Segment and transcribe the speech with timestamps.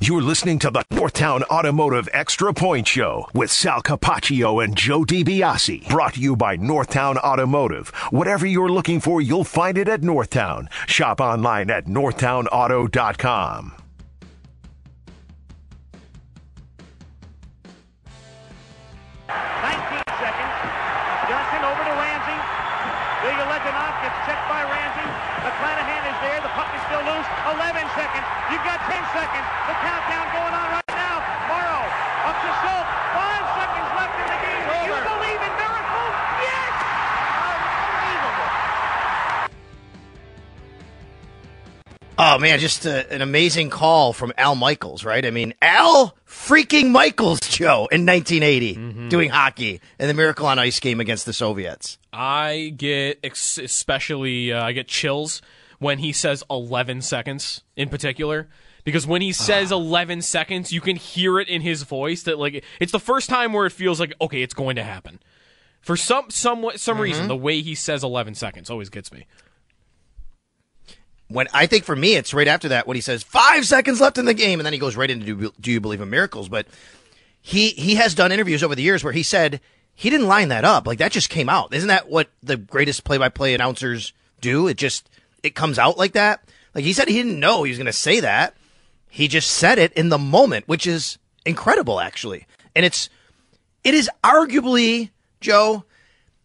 [0.00, 5.88] You're listening to the Northtown Automotive Extra Point Show with Sal Capaccio and Joe DiBiase.
[5.88, 7.90] Brought to you by Northtown Automotive.
[8.10, 10.70] Whatever you're looking for, you'll find it at Northtown.
[10.86, 13.74] Shop online at northtownauto.com.
[42.34, 45.24] Oh man, just a, an amazing call from Al Michaels, right?
[45.24, 49.08] I mean, Al freaking Michaels, Joe, in 1980, mm-hmm.
[49.08, 51.96] doing hockey in the Miracle on Ice game against the Soviets.
[52.12, 55.42] I get ex- especially uh, I get chills
[55.78, 58.48] when he says 11 seconds in particular
[58.82, 59.34] because when he ah.
[59.34, 63.30] says 11 seconds you can hear it in his voice that like it's the first
[63.30, 65.20] time where it feels like okay it's going to happen.
[65.82, 69.24] For some some some reason the way he says 11 seconds always gets me.
[71.28, 74.18] When I think for me, it's right after that when he says five seconds left
[74.18, 76.48] in the game, and then he goes right into do, you believe in miracles?
[76.48, 76.66] But
[77.40, 79.60] he he has done interviews over the years where he said
[79.94, 80.86] he didn't line that up.
[80.86, 81.72] Like that just came out.
[81.74, 84.66] Isn't that what the greatest play by play announcers do?
[84.66, 85.08] It just
[85.42, 86.44] it comes out like that.
[86.74, 88.56] Like he said he didn't know he was going to say that.
[89.08, 92.46] He just said it in the moment, which is incredible actually.
[92.74, 93.08] And it's
[93.82, 95.84] it is arguably Joe,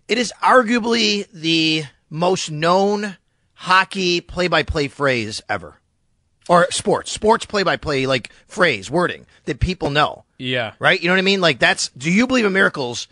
[0.07, 3.17] it is arguably the most known
[3.59, 5.75] hockey play by play phrase ever.
[6.47, 10.23] Or sports, sports play by play like phrase, wording that people know.
[10.37, 10.73] Yeah.
[10.79, 10.99] Right?
[10.99, 11.41] You know what I mean?
[11.41, 13.07] Like that's do you believe in miracles?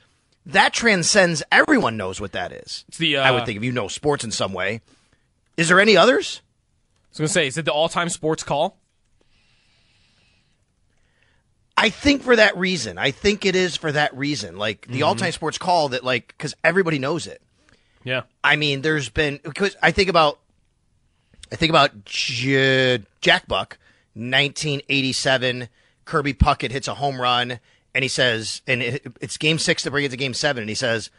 [0.45, 2.85] That transcends everyone knows what that is.
[2.87, 4.81] It's the uh, I would think if you know sports in some way.
[5.57, 6.41] Is there any others?
[6.41, 8.77] I was going to say is it the all-time sports call?
[11.75, 12.97] I think for that reason.
[12.97, 14.57] I think it is for that reason.
[14.57, 17.41] Like the all-time sports call that like cuz everybody knows it.
[18.07, 18.21] Yeah.
[18.41, 20.39] I mean, there's been because I think about
[21.51, 23.77] I think about J- Jack Buck,
[24.13, 25.67] 1987.
[26.05, 27.59] Kirby Puckett hits a home run,
[27.93, 30.69] and he says, and it, it's Game Six to bring it to Game Seven, and
[30.69, 31.09] he says,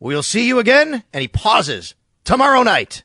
[0.00, 1.94] "We'll see you again," and he pauses
[2.24, 3.04] tomorrow night.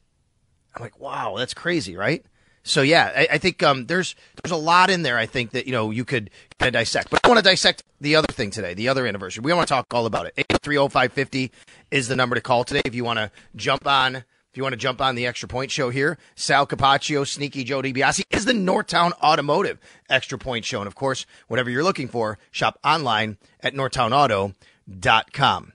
[0.73, 2.25] I'm like, wow, that's crazy, right?
[2.63, 5.17] So yeah, I, I think um, there's there's a lot in there.
[5.17, 6.29] I think that you know you could
[6.59, 9.41] kind of dissect, but I want to dissect the other thing today, the other anniversary.
[9.41, 10.33] We want to talk all about it.
[10.37, 11.51] Eight three zero five fifty
[11.91, 14.23] is the number to call today if you want to jump on.
[14.53, 17.81] If you want to jump on the extra point show here, Sal Capaccio, Sneaky Joe
[17.81, 19.79] DiBiase is the Northtown Automotive
[20.11, 25.73] extra point show, and of course, whatever you're looking for, shop online at northtownauto.com.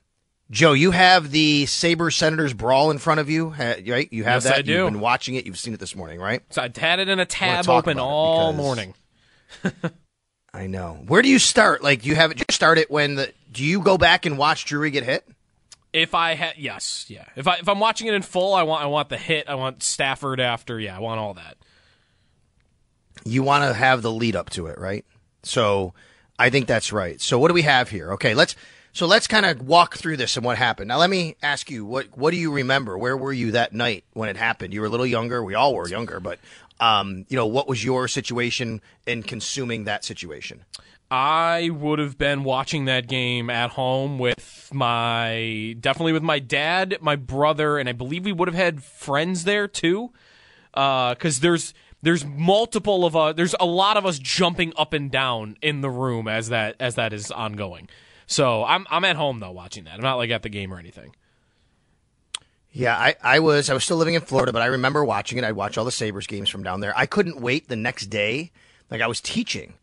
[0.51, 4.11] Joe, you have the Sabre Senators brawl in front of you, right?
[4.11, 4.55] You have Yes, that.
[4.55, 4.71] I do.
[4.71, 5.45] You've been watching it.
[5.45, 6.41] You've seen it this morning, right?
[6.49, 8.95] So I had it in a tab open all morning.
[10.53, 11.03] I know.
[11.07, 11.83] Where do you start?
[11.83, 12.39] Like, you have it.
[12.39, 13.31] You start it when the.
[13.51, 15.27] Do you go back and watch Drury get hit?
[15.93, 17.25] If I had yes, yeah.
[17.35, 19.49] If I if I'm watching it in full, I want I want the hit.
[19.49, 20.79] I want Stafford after.
[20.79, 21.57] Yeah, I want all that.
[23.25, 25.05] You want to have the lead up to it, right?
[25.43, 25.93] So,
[26.37, 27.19] I think that's right.
[27.19, 28.13] So, what do we have here?
[28.13, 28.55] Okay, let's.
[28.99, 30.89] So let's kind of walk through this and what happened.
[30.89, 32.97] Now, let me ask you what what do you remember?
[32.97, 34.73] Where were you that night when it happened?
[34.73, 35.41] You were a little younger.
[35.41, 36.37] We all were younger, but
[36.81, 40.65] um, you know, what was your situation in consuming that situation?
[41.09, 46.97] I would have been watching that game at home with my definitely with my dad,
[46.99, 50.11] my brother, and I believe we would have had friends there too.
[50.73, 53.35] Because there's there's multiple of us.
[53.37, 56.95] There's a lot of us jumping up and down in the room as that as
[56.95, 57.87] that is ongoing.
[58.29, 59.95] So I'm I'm at home though watching that.
[59.95, 61.15] I'm not like at the game or anything.
[62.71, 65.43] Yeah, I, I was I was still living in Florida, but I remember watching it.
[65.43, 66.93] I'd watch all the Sabres games from down there.
[66.95, 68.51] I couldn't wait the next day.
[68.91, 69.73] Like I was teaching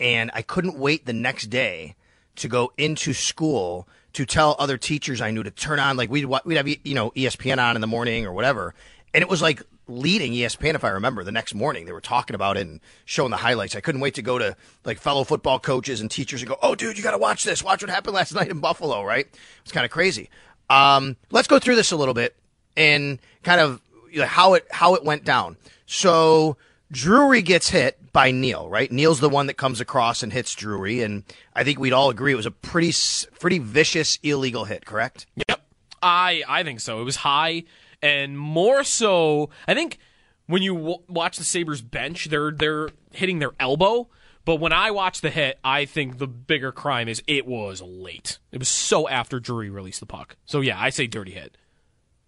[0.00, 1.94] and I couldn't wait the next day
[2.36, 6.24] to go into school to tell other teachers I knew to turn on like we'd
[6.24, 8.74] we'd have you know ESPN on in the morning or whatever,
[9.12, 12.34] and it was like leading ESPN if I remember the next morning they were talking
[12.34, 13.76] about it and showing the highlights.
[13.76, 16.74] I couldn't wait to go to like fellow football coaches and teachers and go, "Oh,
[16.74, 17.62] dude, you got to watch this.
[17.62, 19.26] Watch what happened last night in Buffalo." Right?
[19.62, 20.30] It's kind of crazy.
[20.68, 22.36] Um, let's go through this a little bit
[22.76, 25.56] and kind of you know, how it how it went down.
[25.86, 26.56] So
[26.92, 28.90] Drury gets hit by Neil, right?
[28.90, 32.32] Neil's the one that comes across and hits Drury, and I think we'd all agree
[32.32, 32.92] it was a pretty
[33.38, 35.26] pretty vicious illegal hit, correct?
[35.48, 35.60] Yep.
[36.02, 37.00] I I think so.
[37.00, 37.64] It was high
[38.02, 39.50] and more so.
[39.66, 39.98] I think
[40.46, 44.08] when you w- watch the Sabres bench, they're they're hitting their elbow.
[44.44, 48.38] But when I watch the hit, I think the bigger crime is it was late.
[48.50, 50.36] It was so after Drury released the puck.
[50.46, 51.56] So yeah, I say dirty hit.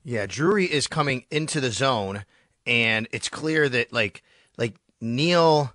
[0.05, 2.25] Yeah, Drury is coming into the zone,
[2.67, 4.23] and it's clear that like
[4.59, 5.73] like Neil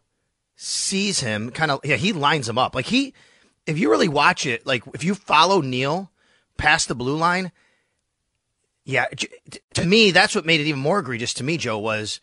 [0.55, 2.75] sees him, kind of yeah, he lines him up.
[2.75, 3.13] Like he,
[3.65, 6.11] if you really watch it, like if you follow Neil
[6.57, 7.51] past the blue line,
[8.87, 9.05] yeah,
[9.73, 11.57] to me that's what made it even more egregious to me.
[11.57, 12.21] Joe was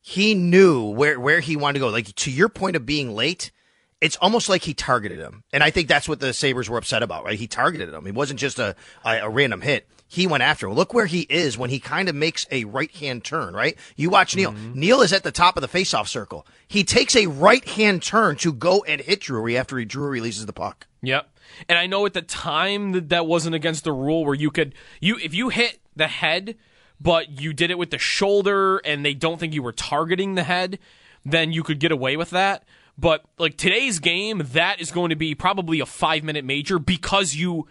[0.00, 1.88] he knew where where he wanted to go.
[1.88, 3.52] Like to your point of being late.
[3.98, 7.02] It's almost like he targeted him, and I think that's what the Sabres were upset
[7.02, 7.24] about.
[7.24, 7.38] Right?
[7.38, 8.04] He targeted him.
[8.04, 10.74] He wasn't just a a, a random hit he went after him.
[10.74, 13.76] Look where he is when he kind of makes a right hand turn, right?
[13.96, 14.52] You watch Neil.
[14.52, 14.78] Mm-hmm.
[14.78, 16.46] Neil is at the top of the faceoff circle.
[16.68, 20.46] He takes a right hand turn to go and hit Drury after he Drury releases
[20.46, 20.86] the puck.
[21.02, 21.28] Yep.
[21.68, 24.74] And I know at the time that that wasn't against the rule where you could
[25.00, 26.56] you if you hit the head
[27.00, 30.42] but you did it with the shoulder and they don't think you were targeting the
[30.42, 30.78] head,
[31.24, 32.64] then you could get away with that.
[32.98, 37.34] But like today's game, that is going to be probably a 5 minute major because
[37.34, 37.66] you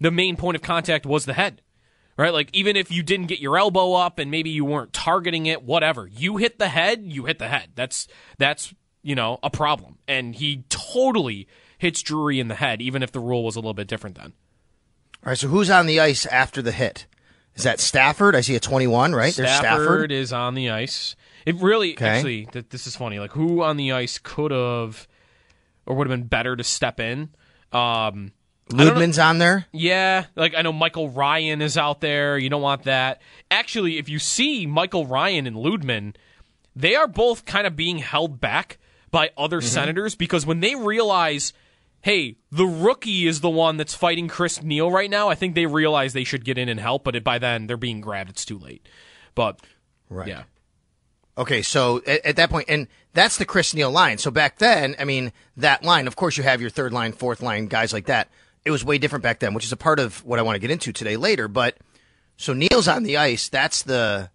[0.00, 1.60] the main point of contact was the head.
[2.16, 2.32] Right?
[2.32, 5.62] Like even if you didn't get your elbow up and maybe you weren't targeting it,
[5.62, 6.06] whatever.
[6.06, 7.70] You hit the head, you hit the head.
[7.74, 9.98] That's that's, you know, a problem.
[10.08, 11.48] And he totally
[11.78, 14.32] hits Drury in the head, even if the rule was a little bit different then.
[15.22, 17.06] All right, so who's on the ice after the hit?
[17.60, 18.34] Is that Stafford?
[18.34, 19.34] I see a 21, right?
[19.34, 20.12] Stafford, Stafford.
[20.12, 21.14] is on the ice.
[21.44, 22.06] It really, Okay.
[22.08, 23.18] actually, th- this is funny.
[23.18, 25.06] Like, who on the ice could have
[25.84, 27.28] or would have been better to step in?
[27.70, 28.32] Um,
[28.70, 29.66] Lydman's on there.
[29.72, 32.38] yeah, like I know Michael Ryan is out there.
[32.38, 33.20] You don't want that.
[33.50, 36.14] Actually, if you see Michael Ryan and Lydman,
[36.74, 38.78] they are both kind of being held back
[39.10, 41.52] by other senators because when they realize,
[42.02, 45.66] hey, the rookie is the one that's fighting Chris Neil right now, I think they
[45.66, 47.04] realize they should get in and help.
[47.04, 48.30] But it, by then, they're being grabbed.
[48.30, 48.88] It's too late.
[49.34, 49.60] But
[50.08, 50.28] Right.
[50.28, 50.42] yeah,
[51.40, 54.18] Okay, so at, at that point, and that's the Chris Neil line.
[54.18, 57.40] So back then, I mean, that line, of course, you have your third line, fourth
[57.40, 58.28] line guys like that.
[58.64, 60.60] It was way different back then, which is a part of what I want to
[60.60, 61.48] get into today later.
[61.48, 61.78] But
[62.36, 63.48] so Neil's on the ice.
[63.48, 64.28] That's the,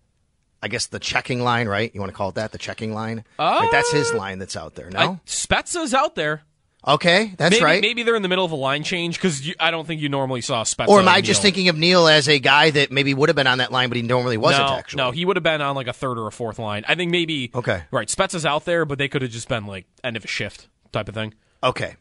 [0.64, 1.94] I guess, the checking line, right?
[1.94, 2.52] You want to call it that?
[2.52, 3.24] The checking line?
[3.38, 4.90] like that's his uh, line that's out there.
[4.90, 5.00] No?
[5.00, 6.42] I, Spezza's out there.
[6.88, 7.82] Okay, that's Maybe, right.
[7.82, 10.42] maybe they're in the middle of a line change because I don't think you normally
[10.42, 10.88] saw Spezza.
[10.88, 13.48] or am I just thinking of Neil as a guy that maybe would have been
[13.48, 14.98] on that line, but he normally wasn't no, actually?
[14.98, 16.86] No, he would have been on like a third or a fourth line.
[16.88, 17.52] I think maybe.
[17.54, 17.84] Okay.
[17.92, 18.08] Right.
[18.08, 21.08] Spezza's out there, but they could have just been like end of a shift type
[21.08, 21.34] of thing.
[21.64, 21.96] Okay.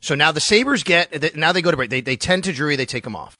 [0.00, 1.90] So now the Sabres get, now they go to break.
[1.90, 3.36] They, they tend to Drury, they take them off.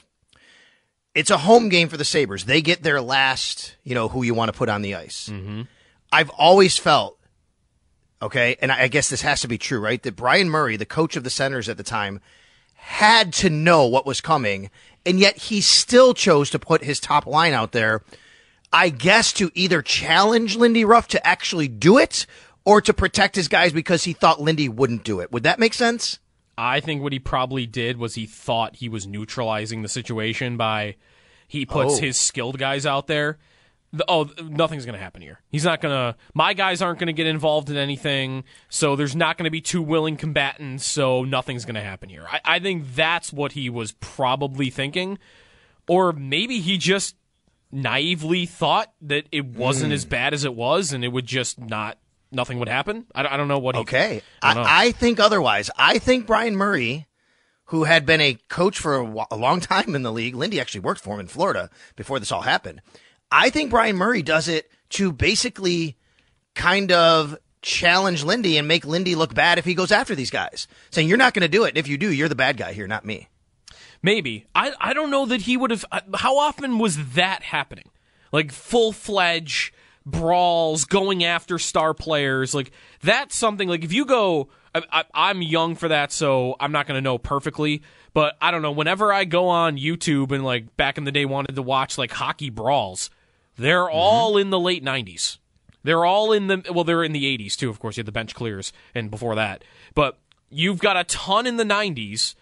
[1.14, 2.44] It's a home game for the Sabres.
[2.44, 5.28] They get their last, you know, who you want to put on the ice.
[5.30, 5.62] Mm-hmm.
[6.12, 7.18] I've always felt,
[8.22, 10.02] okay, and I I guess this has to be true, right?
[10.02, 12.20] That Brian Murray, the coach of the Senators at the time,
[12.74, 14.70] had to know what was coming,
[15.06, 18.02] and yet he still chose to put his top line out there.
[18.72, 22.24] I guess to either challenge Lindy Ruff to actually do it
[22.64, 25.32] or to protect his guys because he thought Lindy wouldn't do it.
[25.32, 26.18] Would that make sense?
[26.56, 30.96] I think what he probably did was he thought he was neutralizing the situation by
[31.48, 32.00] he puts Oh.
[32.00, 33.38] his skilled guys out there.
[33.92, 35.40] The- oh, nothing's going to happen here.
[35.48, 36.16] He's not going to.
[36.34, 39.60] My guys aren't going to get involved in anything, so there's not going to be
[39.60, 42.24] two willing combatants, so nothing's going to happen here.
[42.30, 45.18] I, I think that's what he was probably thinking,
[45.88, 47.16] or maybe he just
[47.72, 49.94] naively thought that it wasn't Hmm.
[49.94, 51.98] as bad as it was, and it would just not.
[52.32, 53.06] Nothing would happen.
[53.12, 53.74] I, don't- I don't know what.
[53.74, 54.22] He, Okay.
[54.40, 54.52] I.
[54.52, 55.68] I, I think otherwise.
[55.76, 57.08] I think Brian Murray,
[57.66, 60.82] who had been a coach for a, a long time in the league, Lindy actually
[60.82, 62.82] worked for him in Florida before this all happened.
[63.32, 65.96] I think Brian Murray does it to basically
[66.54, 70.66] kind of challenge Lindy and make Lindy look bad if he goes after these guys,
[70.90, 71.70] saying, You're not going to do it.
[71.70, 73.28] And if you do, you're the bad guy here, not me.
[74.02, 74.46] Maybe.
[74.54, 75.84] I I don't know that he would have.
[75.92, 77.90] uh, How often was that happening?
[78.32, 79.74] Like full fledged
[80.06, 82.54] brawls, going after star players.
[82.54, 82.72] Like
[83.02, 83.68] that's something.
[83.68, 87.18] Like if you go, I, I'm young for that, so I'm not going to know
[87.18, 87.82] perfectly.
[88.14, 88.72] But I don't know.
[88.72, 92.10] Whenever I go on YouTube and like back in the day wanted to watch like
[92.10, 93.10] hockey brawls,
[93.60, 93.96] they're mm-hmm.
[93.96, 95.38] all in the late '90s.
[95.82, 97.70] They're all in the well, they're in the '80s too.
[97.70, 99.64] Of course, you had the bench clears and before that,
[99.94, 100.18] but
[100.50, 102.34] you've got a ton in the 90s,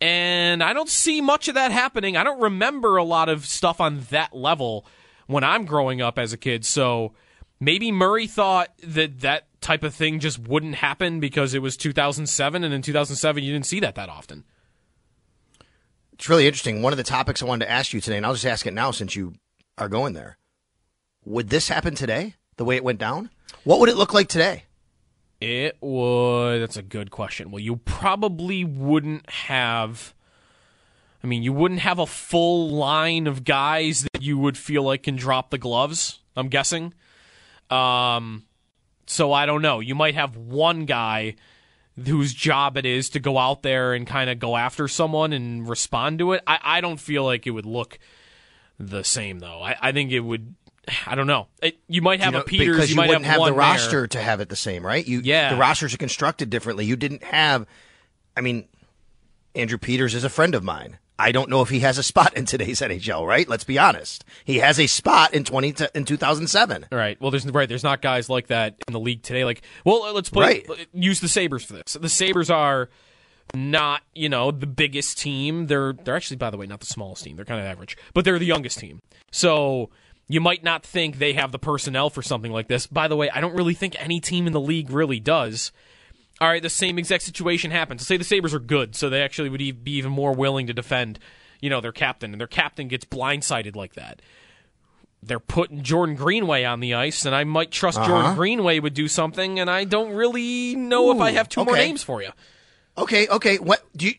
[0.00, 2.16] and I don't see much of that happening.
[2.16, 4.86] I don't remember a lot of stuff on that level
[5.26, 6.64] when I'm growing up as a kid.
[6.64, 7.12] So
[7.60, 12.64] maybe Murray thought that that type of thing just wouldn't happen because it was 2007,
[12.64, 14.44] and in 2007 you didn't see that that often.
[16.12, 16.82] It's really interesting.
[16.82, 18.74] One of the topics I wanted to ask you today, and I'll just ask it
[18.74, 19.34] now since you
[19.76, 20.38] are going there.
[21.28, 23.28] Would this happen today, the way it went down?
[23.64, 24.64] What would it look like today?
[25.42, 26.60] It would.
[26.60, 27.50] That's a good question.
[27.50, 30.14] Well, you probably wouldn't have.
[31.22, 35.02] I mean, you wouldn't have a full line of guys that you would feel like
[35.02, 36.20] can drop the gloves.
[36.34, 36.94] I'm guessing.
[37.68, 38.44] Um,
[39.06, 39.80] so I don't know.
[39.80, 41.34] You might have one guy
[42.06, 45.68] whose job it is to go out there and kind of go after someone and
[45.68, 46.42] respond to it.
[46.46, 47.98] I, I don't feel like it would look
[48.78, 49.60] the same though.
[49.60, 50.54] I, I think it would.
[51.06, 51.46] I don't know.
[51.62, 52.76] It, you might have You know, a Peters.
[52.76, 54.06] because you, you, might wouldn't have, have, one the roster there.
[54.08, 55.06] to have it the same, right?
[55.06, 55.50] You, Yeah.
[55.52, 56.84] the rosters are constructed differently.
[56.84, 57.66] You didn't have.
[58.36, 58.68] I mean,
[59.54, 60.98] Andrew Peters is a friend of mine.
[61.20, 63.26] I don't know if he has a spot in today's NHL.
[63.26, 63.48] Right?
[63.48, 64.24] Let's be honest.
[64.44, 66.86] He has a spot in twenty t- in two thousand seven.
[66.92, 67.20] Right.
[67.20, 67.68] Well, there's right.
[67.68, 69.44] There's not guys like that in the league today.
[69.44, 70.64] Like, well, uh, let's play.
[70.68, 70.86] Right.
[70.92, 71.94] Use the Sabres for this.
[71.94, 72.88] The Sabres are
[73.54, 75.66] not, you know, the biggest team.
[75.66, 77.34] They're they're actually, by the way, not the smallest team.
[77.34, 79.00] They're kind of average, but they're the youngest team.
[79.32, 79.90] So
[80.28, 82.86] you might not think they have the personnel for something like this.
[82.86, 85.72] By the way, I don't really think any team in the league really does.
[86.40, 88.06] All right, the same exact situation happens.
[88.06, 91.18] Say the Sabres are good, so they actually would be even more willing to defend,
[91.60, 94.22] you know, their captain, and their captain gets blindsided like that
[95.22, 98.34] they're putting Jordan Greenway on the ice, and I might trust Jordan uh-huh.
[98.34, 102.02] Greenway would do something, and I don't really know if I have two more names
[102.02, 102.30] for you.
[102.96, 103.58] Okay, okay.
[103.58, 104.14] What do you?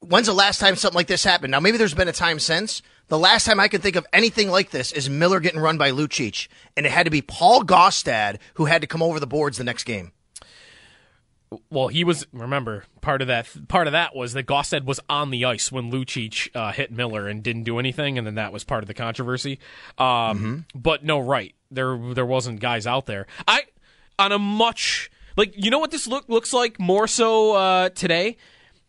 [0.00, 1.50] When's the last time something like this happened?
[1.50, 2.82] Now, maybe there's been a time since.
[3.08, 5.90] The last time I can think of anything like this is Miller getting run by
[5.90, 9.58] Lucic, and it had to be Paul Gaustad who had to come over the boards
[9.58, 10.12] the next game.
[11.70, 13.46] Well, he was remember part of that.
[13.68, 17.28] Part of that was that Gaustad was on the ice when Lucic uh, hit Miller
[17.28, 19.58] and didn't do anything, and then that was part of the controversy.
[19.98, 23.26] Um, But no, right there, there wasn't guys out there.
[23.46, 23.64] I
[24.18, 28.38] on a much like you know what this look looks like more so uh, today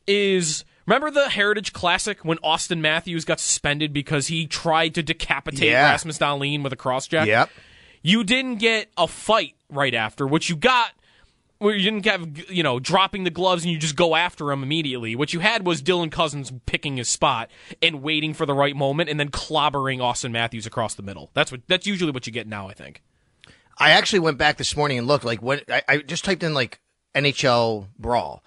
[0.07, 5.69] is remember the Heritage Classic when Auston Matthews got suspended because he tried to decapitate
[5.69, 5.91] Yeah.
[5.91, 7.27] Rasmus Dahlin with a cross jack.
[7.27, 7.49] Yep.
[8.01, 10.27] You didn't get a fight right after.
[10.27, 10.91] What you got,
[11.59, 14.61] where you didn't have, you know, dropping the gloves and you just go after him
[14.63, 15.15] immediately.
[15.15, 17.49] What you had was Dylan Cozens picking his spot
[17.81, 21.31] and waiting for the right moment and then clobbering Auston Matthews across the middle.
[21.33, 21.61] That's what.
[21.67, 22.67] That's usually what you get now.
[22.67, 23.01] I think.
[23.77, 26.53] I actually went back this morning and looked like what I, I just typed in
[26.53, 26.81] like
[27.15, 28.43] NHL brawl,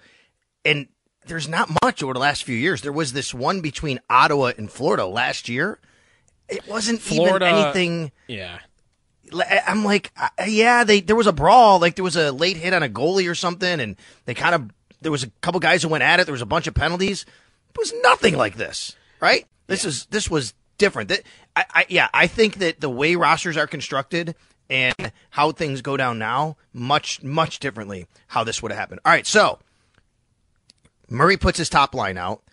[0.63, 0.87] and
[1.27, 2.81] there's not much over the last few years.
[2.81, 5.79] There was this one between Ottawa and Florida last year.
[6.49, 8.11] It wasn't Florida- even anything.
[8.27, 8.59] Yeah.
[9.67, 10.11] I'm like,
[10.47, 13.29] yeah, they there was a brawl, like there was a late hit on a goalie
[13.29, 16.25] or something, and they kind of there was a couple guys who went at it.
[16.25, 17.25] There was a bunch of penalties.
[17.69, 19.45] It was nothing like this, right?
[19.67, 21.09] This is this was different.
[21.09, 21.23] That
[21.57, 24.33] I, I yeah, I think that the way rosters are constructed
[24.69, 29.01] and how things go down now, much much differently how this would have happened.
[29.03, 29.59] All right, so
[31.09, 32.43] Murray puts his top line out,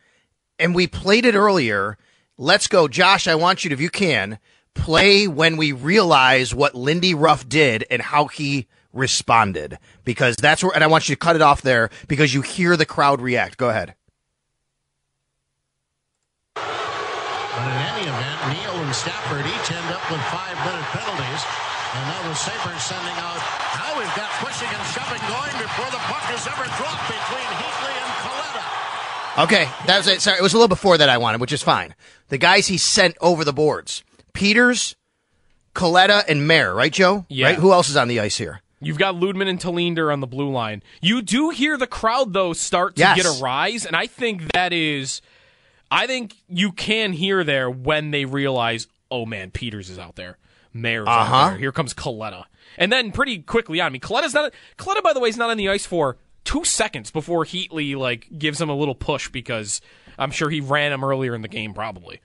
[0.59, 1.99] and we played it earlier.
[2.39, 3.27] Let's go, Josh.
[3.27, 4.39] I want you to, if you can,
[4.75, 10.73] play when we realize what Lindy Ruff did and how he responded, because that's where.
[10.75, 13.57] And I want you to cut it off there because you hear the crowd react.
[13.57, 13.95] Go ahead.
[16.55, 16.63] But
[17.59, 21.74] in any event, Neil and Stafford each end up with five-minute penalties.
[21.95, 23.39] And now the Sabres sending out.
[23.79, 27.95] Now we've got pushing and shoving going before the puck is ever dropped between Heatley
[27.95, 29.45] and Kaleta.
[29.45, 30.21] Okay, that was it.
[30.21, 31.95] Sorry, it was a little before that I wanted, which is fine.
[32.29, 34.97] The guys he sent over the boards: Peters,
[35.75, 36.75] Kaleta, and Mair.
[36.75, 37.27] Right, Joe?
[37.29, 37.47] Yeah.
[37.49, 37.57] Right.
[37.59, 38.61] Who else is on the ice here?
[38.81, 40.83] You've got Lydman and Tallinder on the blue line.
[41.01, 43.17] You do hear the crowd though start to Yes.
[43.17, 45.23] get a rise, and I think that is,
[45.91, 50.37] I think you can hear there when they realize, oh man, Peters is out there,
[50.75, 51.55] Mair's Uh-huh.
[51.55, 52.45] Here comes Kaleta,
[52.77, 53.87] and then pretty quickly on.
[53.87, 54.53] I mean, Kaleta's not.
[54.77, 58.29] Kaleta, by the way, is not on the ice for two seconds before Heatley like
[58.39, 59.81] gives him a little push because
[60.19, 62.21] I'm sure he ran him earlier in the game, probably.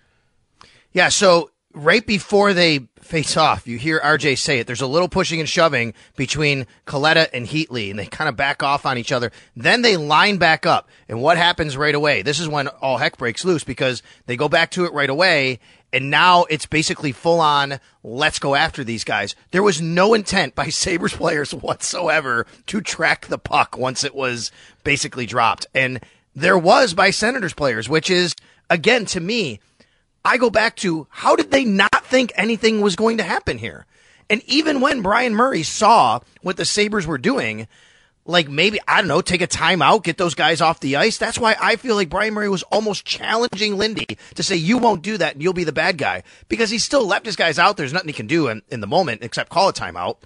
[0.91, 4.67] Yeah, so right before they face off, you hear RJ say it.
[4.67, 8.63] There's a little pushing and shoving between Kaleta and Heatley, and they kind of back
[8.63, 9.31] off on each other.
[9.55, 10.89] Then they line back up.
[11.07, 12.23] And what happens right away?
[12.23, 15.59] This is when all heck breaks loose because they go back to it right away.
[15.91, 19.35] And now it's basically full on, let's go after these guys.
[19.51, 24.51] There was no intent by Sabres players whatsoever to track the puck once it was
[24.83, 25.65] basically dropped.
[25.73, 25.99] And
[26.35, 28.35] there was by Senators players, which is,
[28.69, 29.59] again, to me,
[30.23, 33.85] I go back to how did they not think anything was going to happen here?
[34.29, 37.67] And even when Brian Murray saw what the Sabres were doing,
[38.29, 41.17] like maybe I don't know, take a timeout, get those guys off the ice.
[41.17, 45.01] That's why I feel like Brian Murray was almost challenging Lindy to say you won't
[45.01, 47.75] do that and you'll be the bad guy because he still left his guys out.
[47.75, 50.17] There's nothing he can do in, in the moment except call a timeout.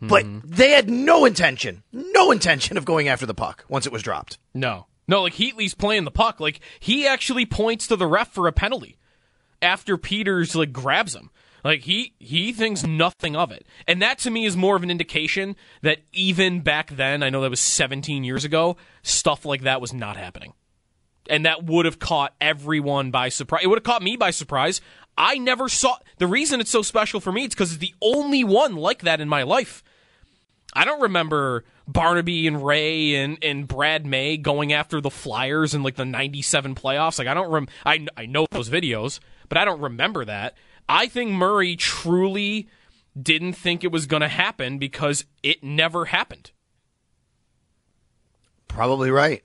[0.00, 0.38] But hmm.
[0.44, 4.38] they had no intention, no intention of going after the puck once it was dropped.
[4.54, 4.86] No.
[5.08, 6.38] No, like Heatley's playing the puck.
[6.38, 8.98] Like he actually points to the ref for a penalty
[9.60, 11.30] after Peters like grabs him.
[11.64, 13.66] Like he he thinks nothing of it.
[13.86, 17.40] And that to me is more of an indication that even back then, I know
[17.42, 20.52] that was 17 years ago, stuff like that was not happening.
[21.28, 23.62] And that would have caught everyone by surprise.
[23.64, 24.80] It would have caught me by surprise.
[25.16, 28.44] I never saw the reason it's so special for me it's cuz it's the only
[28.44, 29.82] one like that in my life.
[30.74, 35.82] I don't remember Barnaby and Ray and, and Brad May going after the Flyers in
[35.82, 37.18] like the 97 playoffs.
[37.18, 40.54] Like I don't rem I I know those videos, but I don't remember that.
[40.88, 42.68] I think Murray truly
[43.20, 46.50] didn't think it was going to happen because it never happened.
[48.68, 49.42] Probably right.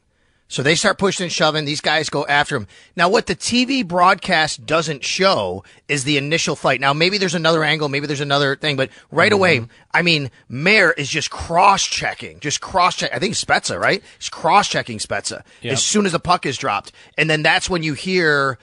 [0.53, 1.65] So they start pushing and shoving.
[1.65, 2.67] These guys go after him.
[2.95, 6.79] Now, what the TV broadcast doesn't show is the initial fight.
[6.79, 9.39] Now, maybe there's another angle, maybe there's another thing, but right mm-hmm.
[9.39, 13.09] away, I mean, Mair is just cross checking, just cross check.
[13.11, 14.03] I think Spezza, right?
[14.19, 15.73] He's cross checking Spezza Yep.
[15.73, 16.91] as soon as the puck is dropped.
[17.17, 18.59] And then that's when you hear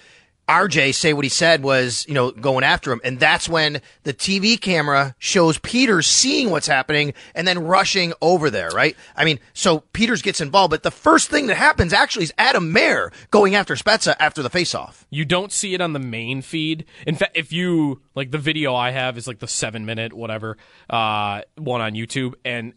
[0.50, 3.00] RJ say what he said was, you know, going after him.
[3.04, 8.50] And that's when the TV camera shows Peters seeing what's happening and then rushing over
[8.50, 8.96] there, right?
[9.14, 12.72] I mean, so Peters gets involved, but the first thing that happens actually is Adam
[12.72, 15.04] Mair going after Spezza after the faceoff.
[15.08, 16.84] You don't see it on the main feed.
[17.06, 20.56] In fact, if you like the video I have is like the seven minute whatever
[20.88, 22.72] uh, one on YouTube, and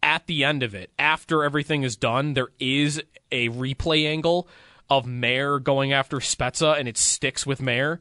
[0.00, 3.02] at the end of it, after everything is done, there is
[3.32, 4.46] a replay angle
[4.88, 8.00] of Mair going after Spezza, and it sticks with Mair,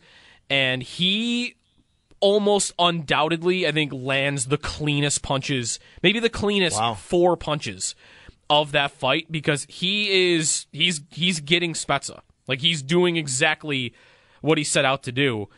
[0.50, 1.56] and he
[2.20, 6.94] almost undoubtedly, I think, lands the cleanest punches, maybe the cleanest Wow.
[6.94, 7.96] four punches
[8.50, 12.22] of that fight because he is he's he's getting Spezza.
[12.48, 13.94] Like he's doing exactly
[14.42, 15.50] what he set out to do.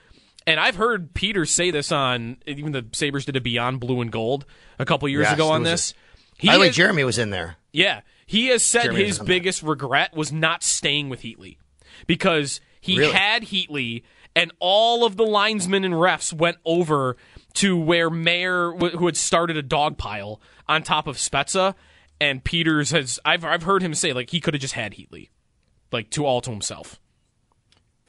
[0.46, 4.10] And I've heard Peter say this on even the Sabres did a Beyond Blue and
[4.12, 4.46] Gold
[4.80, 5.94] a couple years Yes, ago on a- this.
[6.38, 7.58] He the way, Jeremy was in there.
[7.74, 9.30] yeah, he has said Jeremy his was on that.
[9.32, 11.58] biggest regret was not staying with Heatley
[12.06, 13.14] because he Really?
[13.14, 14.04] had Heatley
[14.36, 17.18] and all of the linesmen and refs went over
[17.56, 21.74] to where Mair, who had started a dog pile on top of Spezza,
[22.22, 23.20] and Peters has.
[23.26, 25.30] I've I've heard him say like he could have just had Heatley,
[25.92, 27.00] like to all to himself.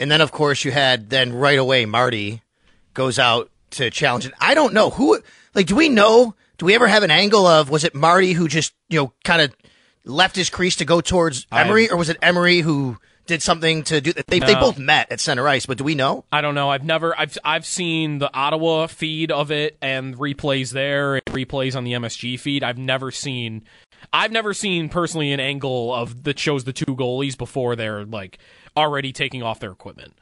[0.00, 2.42] And then, of course, you had then right away Marty
[2.94, 4.26] goes out to challenge.
[4.26, 4.32] it.
[4.40, 5.20] I don't know who,
[5.54, 6.34] like, do we know?
[6.58, 9.40] Do we ever have an angle of was it Marty who just you know kind
[9.42, 9.54] of
[10.08, 14.00] left his crease to go towards Emery, or was it Emery who did something to
[14.00, 14.12] do?
[14.12, 16.24] They they both met at center ice, but do we know?
[16.32, 16.70] I don't know.
[16.70, 17.18] I've never.
[17.18, 21.92] I've I've seen the Ottawa feed of it and replays there, and replays on the
[21.92, 22.64] MSG feed.
[22.64, 23.62] I've never seen.
[24.12, 28.38] I've never seen personally an angle of that shows the two goalies before they're like
[28.76, 30.14] already taking off their equipment.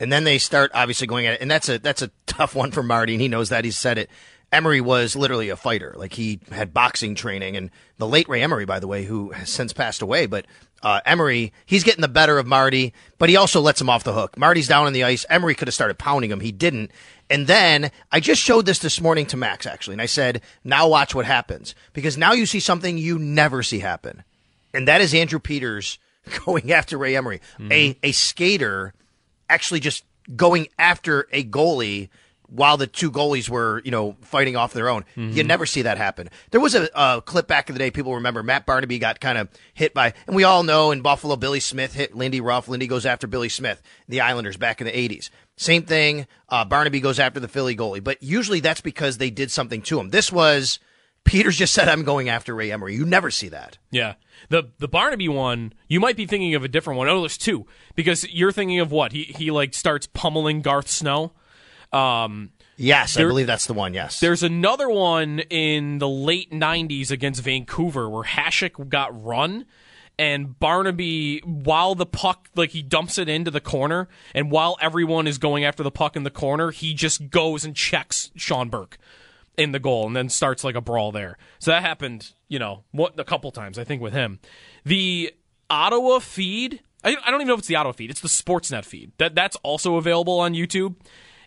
[0.00, 2.72] And then they start obviously going at it, and that's a that's a tough one
[2.72, 3.64] for Marty, and he knows that.
[3.64, 4.10] He's said it.
[4.50, 5.94] Emery was literally a fighter.
[5.96, 9.50] Like he had boxing training, and the late Ray Emery, by the way, who has
[9.50, 10.46] since passed away, but
[10.82, 14.14] uh, Emery, he's getting the better of Marty, but he also lets him off the
[14.14, 14.38] hook.
[14.38, 15.26] Marty's down on the ice.
[15.28, 16.40] Emery could have started pounding him.
[16.40, 16.90] He didn't.
[17.28, 20.88] And then I just showed this this morning to Max actually, and I said, "Now
[20.88, 24.24] watch what happens," because now you see something you never see happen,
[24.72, 25.98] and that is Andrew Peters
[26.46, 28.94] going after Ray Emery, a a skater
[29.50, 30.04] actually just
[30.36, 32.08] going after a goalie
[32.50, 35.04] while the two goalies were, you know, fighting off their own.
[35.14, 36.30] You never see that happen.
[36.50, 39.38] There was a, a clip back in the day, people remember Matt Barnaby got kind
[39.38, 42.66] of hit by, and we all know in Buffalo, Billy Smith hit Lindy Ruff.
[42.66, 45.30] Lindy goes after Billy Smith, the Islanders back in the 80s.
[45.56, 49.52] Same thing, uh, Barnaby goes after the Philly goalie, but usually that's because they did
[49.52, 50.10] something to him.
[50.10, 50.80] This was,
[51.24, 52.94] Peters just said, I'm going after Ray Emery.
[52.94, 53.78] You never see that.
[53.90, 54.14] Yeah.
[54.48, 57.08] The the Barnaby one, you might be thinking of a different one.
[57.08, 61.32] Oh, there's two because you're thinking of what he he like starts pummeling Garth Snow.
[61.92, 62.50] Um,
[62.82, 63.92] Yes, I believe that's the one.
[63.92, 64.20] Yes.
[64.20, 69.66] There's another one in the late 90s against Vancouver where Hasek got run
[70.18, 75.26] and Barnaby while the puck like he dumps it into the corner and while everyone
[75.26, 78.96] is going after the puck in the corner, he just goes and checks Sean Burke
[79.56, 81.36] in the goal and then starts like a brawl there.
[81.58, 84.40] So that happened, you know, what a couple times I think with him.
[84.84, 85.32] The
[85.68, 88.10] Ottawa feed, I, I don't even know if it's the Ottawa feed.
[88.10, 89.12] It's the Sportsnet feed.
[89.18, 90.96] That that's also available on YouTube.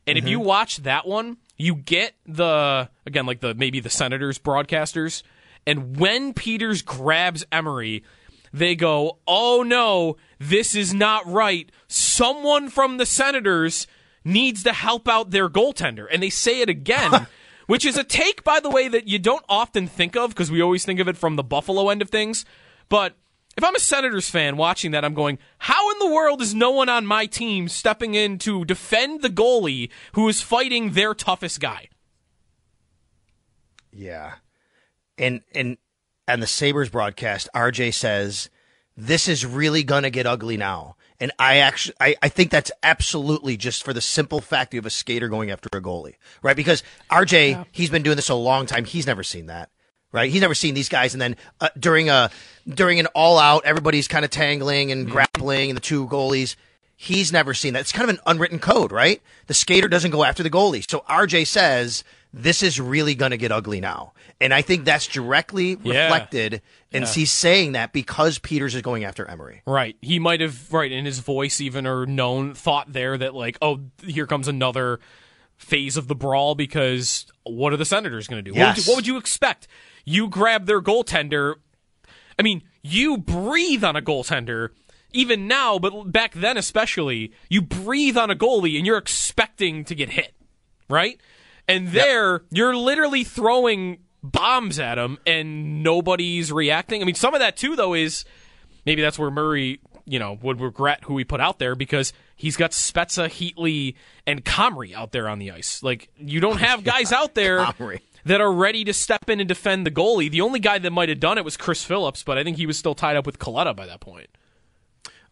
[0.06, 0.48] And if you mm-hmm.
[0.48, 5.24] watch that one, you get the again like the maybe the Senators broadcasters.
[5.66, 8.04] And when Peters grabs Emery,
[8.52, 11.72] they go, "Oh no, this is not right.
[11.88, 13.88] Someone from the Senators
[14.26, 17.28] needs to help out their goaltender." And they say it again
[17.68, 20.62] which is a take, by the way, that you don't often think of because we
[20.62, 22.46] always think of it from the Buffalo end of things.
[22.90, 23.16] But
[23.56, 26.72] if I'm a Senators fan watching that, I'm going, how in the world is no
[26.72, 31.60] one on my team stepping in to defend the goalie who is fighting their toughest
[31.60, 31.90] guy?
[33.92, 34.36] Yeah.
[35.18, 35.78] And and
[36.28, 38.50] and the Sabres broadcast, RJ says,
[38.98, 40.96] This is really gonna get ugly now.
[41.24, 44.86] And I actually I, I think that's absolutely just for the simple fact you have
[44.86, 46.16] a skater going after a goalie.
[46.42, 46.54] Right?
[46.54, 47.64] Because RJ, yeah.
[47.72, 48.84] he's been doing this a long time.
[48.84, 49.70] He's never seen that.
[50.12, 50.30] Right?
[50.30, 52.30] He's never seen these guys and then uh, during a
[52.68, 55.14] during an all out, everybody's kind of tangling and mm-hmm.
[55.14, 56.58] grappling and the two goalies.
[56.98, 57.80] He's never seen that.
[57.80, 59.22] It's kind of an unwritten code, right?
[59.48, 60.90] The skater doesn't go after the goalie.
[60.90, 64.12] So RJ says this is really going to get ugly now.
[64.44, 66.04] And I think that's directly yeah.
[66.04, 66.62] reflected.
[66.92, 67.14] And yeah.
[67.14, 69.62] he's saying that because Peters is going after Emery.
[69.66, 69.96] Right.
[70.02, 73.80] He might have, right, in his voice even or known, thought there that, like, oh,
[74.06, 75.00] here comes another
[75.56, 78.54] phase of the brawl because what are the Senators going to do?
[78.54, 78.60] Yes.
[78.60, 79.70] What, would you, what would you expect?
[80.04, 81.56] You grab their goaltender.
[82.38, 84.72] I mean, you breathe on a goaltender
[85.14, 89.96] even now, but back then especially, you breathe on a goalie and you're expecting to
[89.96, 90.34] get hit,
[90.90, 91.18] right?
[91.66, 92.42] And there, yep.
[92.52, 97.02] you're literally throwing bombs at him and nobody's reacting.
[97.02, 98.26] I mean, some of that too, though, is
[98.86, 102.56] maybe that's where Murray, you know, would regret who he put out there because he's
[102.56, 105.84] got Spezza, Heatley, and Comrie out there on the ice.
[105.84, 108.00] Like, you don't have guys out there Comrie.
[108.26, 110.32] that are ready to step in and defend the goalie.
[110.32, 112.66] The only guy that might have done it was Chris Phillips, but I think he
[112.66, 114.30] was still tied up with Kaleta by that point.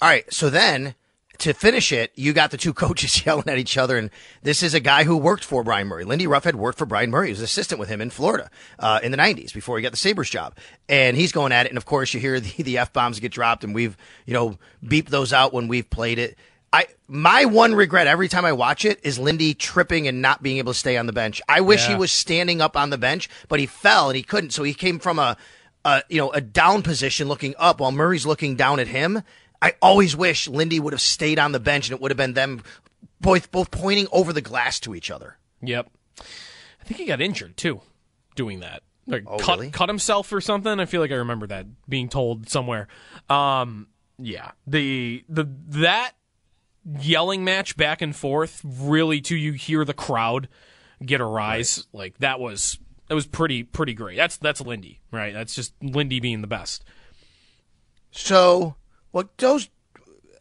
[0.02, 0.96] All right, so then
[1.40, 4.10] to finish it, you got the two coaches yelling at each other, and
[4.44, 6.04] this is a guy who worked for Brian Murray.
[6.04, 7.28] Lindy Ruff had worked for Brian Murray.
[7.28, 9.92] He was an assistant with him in Florida uh, in the '90s before he got
[9.92, 10.56] the Sabres job,
[10.88, 11.70] and he's going at it.
[11.70, 14.58] And of course, you hear the, the f bombs get dropped, and we've you know
[14.84, 16.38] beeped those out when we've played it.
[16.74, 20.58] I my one regret every time I watch it is Lindy tripping and not being
[20.58, 21.42] able to stay on the bench.
[21.50, 21.90] I wish yeah.
[21.90, 24.52] he was standing up on the bench, but he fell and he couldn't.
[24.52, 25.36] So he came from a,
[25.84, 29.24] a you know a down position looking up while Murray's looking down at him
[29.62, 32.34] I always wish Lindy would have stayed on the bench and it would have been
[32.34, 32.64] them
[33.20, 35.38] both both pointing over the glass to each other.
[35.62, 35.90] Yep.
[36.20, 37.82] I think he got injured too
[38.36, 38.84] doing that.
[39.08, 39.72] Like oh, cut, really?
[39.72, 40.80] cut himself or something.
[40.80, 42.88] I feel like I remember that being told somewhere.
[43.30, 44.52] Um, yeah.
[44.66, 46.14] The the that
[47.00, 50.48] yelling match back and forth really to you hear the crowd
[51.06, 51.86] get a rise.
[51.94, 52.00] Right.
[52.00, 54.18] Like that was that was pretty pretty great.
[54.18, 55.34] That's that's Lindy, right?
[55.34, 56.84] That's just Lindy being the best.
[58.12, 58.76] So
[59.12, 59.70] what those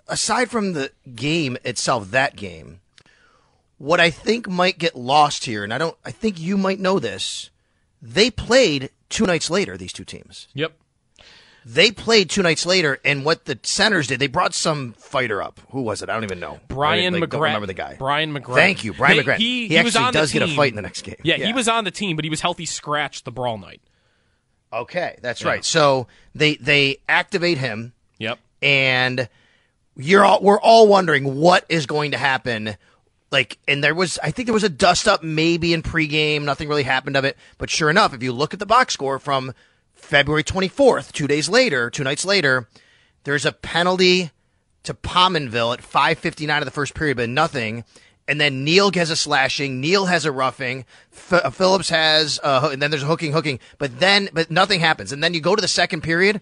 [0.09, 2.81] aside from the game itself, that game,
[3.79, 6.99] what I think might get lost here, and I don't, I think you might know
[6.99, 7.51] this.
[8.03, 9.77] They played two nights later.
[9.77, 10.49] These two teams.
[10.55, 10.73] Yep.
[11.65, 15.61] They played two nights later, and what the centers did, they brought some fighter up.
[15.71, 16.09] Who was it?
[16.09, 16.59] I don't even know.
[16.69, 17.41] Brian like, McGrath.
[17.41, 17.97] Remember the guy.
[17.99, 18.55] Brian McGrath.
[18.55, 19.37] Thank you, Brian they, McGrath.
[19.37, 21.17] He, he, he actually does get a fight in the next game.
[21.23, 23.83] Yeah, yeah, he was on the team, but he was healthy scratched the brawl night.
[24.73, 25.49] Okay, that's yeah.
[25.49, 25.65] right.
[25.65, 27.93] So they they activate him.
[28.19, 28.39] Yep.
[28.63, 29.29] And
[29.97, 32.77] you're all we're all wondering what is going to happen.
[33.31, 36.43] Like, and there was, I think there was a dust up maybe in pregame.
[36.43, 37.37] Nothing really happened of it.
[37.59, 39.55] But sure enough, if you look at the box score from
[39.95, 42.69] February 24th, two days later, two nights later,
[43.23, 44.31] there's a penalty
[44.83, 47.85] to Pominville at 5:59 of the first period, but nothing.
[48.27, 49.81] And then Neil has a slashing.
[49.81, 50.85] Neil has a roughing.
[51.13, 53.59] F- Phillips has, uh, and then there's a hooking, hooking.
[53.79, 55.13] But then, but nothing happens.
[55.13, 56.41] And then you go to the second period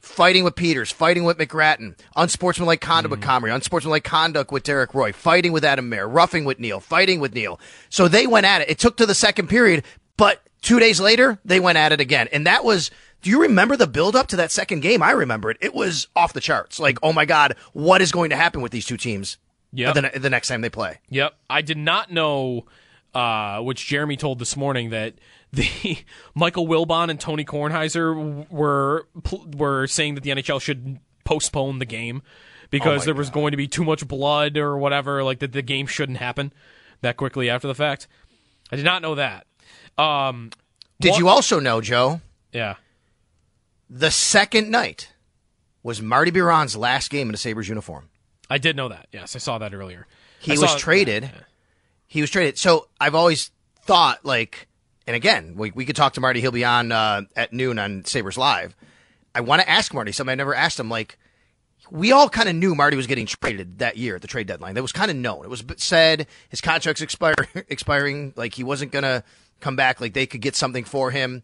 [0.00, 3.18] fighting with Peters, fighting with McGrattan, unsportsmanlike conduct mm.
[3.18, 7.20] with Comrie, unsportsmanlike conduct with Derek Roy, fighting with Adam Mair, roughing with Neil, fighting
[7.20, 7.60] with Neil.
[7.90, 8.70] So they went at it.
[8.70, 9.84] It took to the second period,
[10.16, 12.28] but two days later, they went at it again.
[12.32, 12.90] And that was,
[13.22, 15.02] do you remember the build up to that second game?
[15.02, 15.58] I remember it.
[15.60, 16.80] It was off the charts.
[16.80, 19.36] Like, oh my God, what is going to happen with these two teams
[19.72, 19.94] yep.
[19.94, 20.98] the, the next time they play?
[21.10, 21.34] Yep.
[21.48, 22.64] I did not know,
[23.14, 25.14] uh, which Jeremy told this morning, that
[25.52, 25.98] the
[26.34, 29.06] Michael Wilbon and Tony Kornheiser were
[29.56, 32.22] were saying that the NHL should postpone the game
[32.70, 33.34] because oh there was God.
[33.34, 36.52] going to be too much blood or whatever, like that the game shouldn't happen
[37.00, 38.06] that quickly after the fact.
[38.72, 39.46] I did not know that.
[39.98, 40.50] Um,
[41.00, 42.20] did you also know, Joe?
[42.52, 42.76] Yeah.
[43.88, 45.12] The second night
[45.82, 48.08] was Marty Biron's last game in a Sabres uniform.
[48.48, 49.08] I did know that.
[49.12, 50.06] Yes, I saw that earlier.
[50.40, 51.24] He I was traded.
[51.24, 51.30] Yeah.
[52.06, 52.58] He was traded.
[52.58, 53.50] So I've always
[53.82, 54.68] thought like
[55.10, 56.40] and again, we, we could talk to Marty.
[56.40, 58.76] He'll be on uh, at noon on Sabres Live.
[59.34, 60.88] I want to ask Marty something I never asked him.
[60.88, 61.18] Like,
[61.90, 64.76] we all kind of knew Marty was getting traded that year at the trade deadline.
[64.76, 65.44] That was kind of known.
[65.44, 67.34] It was said his contract's expire,
[67.68, 68.32] expiring.
[68.36, 69.24] Like he wasn't gonna
[69.58, 70.00] come back.
[70.00, 71.42] Like they could get something for him.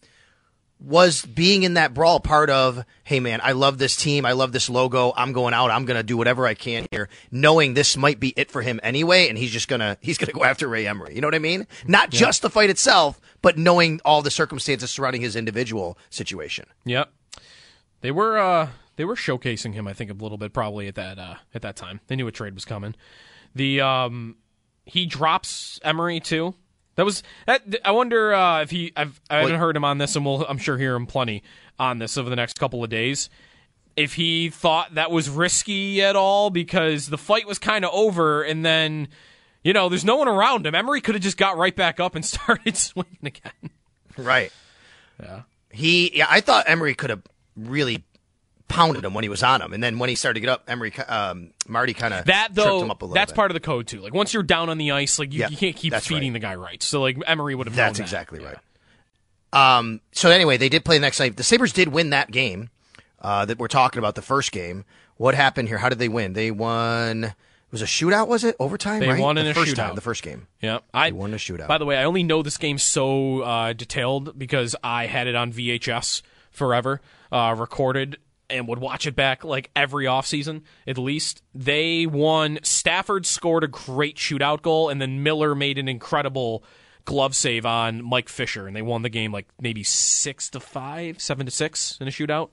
[0.78, 4.52] was being in that brawl part of, hey man, I love this team, I love
[4.52, 8.20] this logo, I'm going out, I'm gonna do whatever I can here, knowing this might
[8.20, 11.16] be it for him anyway, and he's just gonna he's gonna go after Ray Emery.
[11.16, 11.66] You know what I mean?
[11.86, 16.66] Not just the fight itself, but knowing all the circumstances surrounding his individual situation.
[16.84, 17.12] Yep.
[18.00, 21.18] They were uh they were showcasing him I think a little bit probably at that
[21.18, 22.00] uh at that time.
[22.06, 22.94] They knew a trade was coming.
[23.54, 24.36] The um
[24.84, 26.54] he drops Emery too.
[26.96, 30.16] That was that I wonder uh if he I've I haven't heard him on this
[30.16, 31.42] and we'll I'm sure hear him plenty
[31.78, 33.28] on this over the next couple of days.
[33.96, 38.42] If he thought that was risky at all because the fight was kind of over
[38.42, 39.08] and then
[39.66, 40.76] you know, there's no one around him.
[40.76, 43.70] Emery could have just got right back up and started swinging again.
[44.16, 44.52] Right.
[45.20, 45.42] Yeah.
[45.70, 47.22] He, yeah, I thought Emery could have
[47.56, 48.04] really
[48.68, 50.64] pounded him when he was on him, and then when he started to get up,
[50.68, 53.36] Emery, um, Marty kind of That though, him up a little that's bit.
[53.36, 54.00] part of the code too.
[54.00, 56.32] Like once you're down on the ice, like you, Yeah, you can't keep feeding right.
[56.34, 56.80] the guy right.
[56.82, 57.74] So like Emery would have.
[57.74, 58.08] That's known that.
[58.08, 58.58] exactly right.
[59.52, 61.36] Um, so anyway, they did play the next night.
[61.36, 62.70] The Sabres did win that game
[63.20, 64.14] uh, that we're talking about.
[64.14, 64.84] The first game.
[65.16, 65.78] What happened here?
[65.78, 66.34] How did they win?
[66.34, 67.34] They won.
[67.76, 68.26] Was a shootout.
[68.26, 69.00] Was it overtime?
[69.00, 69.20] They right?
[69.20, 69.88] won the in a first shootout.
[69.88, 70.46] Time, the first game.
[70.62, 71.68] Yeah, I won a shootout.
[71.68, 75.34] By the way, I only know this game so uh, detailed because I had it
[75.34, 78.16] on VHS forever, uh, recorded,
[78.48, 81.42] and would watch it back like every offseason at least.
[81.54, 82.60] They won.
[82.62, 86.64] Stafford scored a great shootout goal, and then Miller made an incredible
[87.04, 91.20] glove save on Mike Fisher, and they won the game like maybe six to five,
[91.20, 92.48] seven to six in a shootout.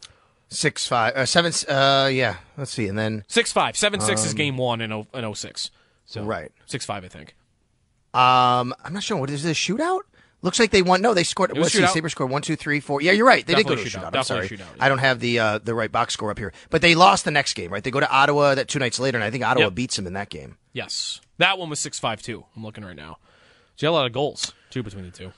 [0.54, 1.52] Six five uh, seven.
[1.68, 2.38] Uh, yeah.
[2.58, 5.34] Let's see, and then Six five, seven six is Um, game one in oh, in
[5.36, 5.72] 06.
[6.06, 6.52] So Right.
[6.66, 7.36] six five, I think.
[8.14, 9.18] Um, I'm not sure.
[9.18, 10.02] What is this shootout?
[10.44, 11.02] Looks like they won.
[11.02, 11.58] No, they scored.
[11.58, 11.88] Let's see.
[11.88, 13.02] Sabres scored one, two, three, four.
[13.02, 13.46] Yeah, you're right.
[13.48, 14.12] They did go to shootout.
[14.12, 14.16] shootout.
[14.18, 14.50] I'm sorry.
[14.50, 14.66] Shootout, yeah.
[14.82, 17.32] I don't have the uh, the right box score up here, but they lost the
[17.32, 17.72] next game.
[17.72, 17.84] Right?
[17.84, 19.76] They go to Ottawa that two nights later, and I think Ottawa Yep.
[19.76, 20.58] beats them in that game.
[20.74, 22.46] Yes, that one was six five too.
[22.56, 23.18] I'm looking right now.
[23.78, 25.32] So you had a lot of goals too between the two.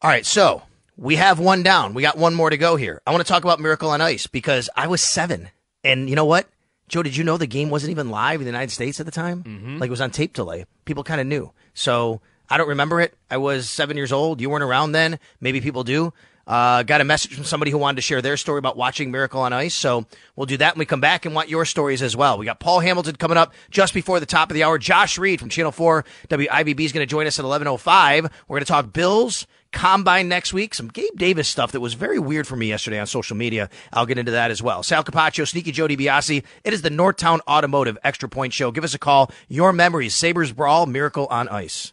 [0.00, 0.62] All right, so
[1.02, 1.94] we have one down.
[1.94, 3.02] We got one more to go here.
[3.04, 5.50] I want to talk about Miracle on Ice because I was seven,
[5.82, 6.46] and you know what,
[6.88, 7.02] Joe?
[7.02, 9.42] Did you know the game wasn't even live in the United States at the time?
[9.42, 9.78] Mm-hmm.
[9.78, 10.64] Like it was on tape delay.
[10.84, 11.50] People kind of knew.
[11.74, 13.14] So I don't remember it.
[13.28, 14.40] I was seven years old.
[14.40, 15.18] You weren't around then.
[15.40, 16.12] Maybe people do.
[16.46, 19.40] Uh, got a message from somebody who wanted to share their story about watching Miracle
[19.40, 19.74] on Ice.
[19.74, 22.38] So we'll do that when we come back and want your stories as well.
[22.38, 24.78] We got Paul Hamilton coming up just before the top of the hour.
[24.78, 28.22] Josh Reed from Channel 4 WIVB is going to join us at 11.05.
[28.48, 32.18] We're going to talk Bills, Combine next week, some Gabe Davis stuff that was very
[32.18, 33.70] weird for me yesterday on social media.
[33.92, 34.82] I'll get into that as well.
[34.82, 36.44] Sal Capaccio, Sneaky Jody DiBiase.
[36.62, 38.70] It is the Northtown Automotive Extra Point Show.
[38.70, 39.30] Give us a call.
[39.48, 41.92] Your memories, Sabres Brawl, Miracle on Ice.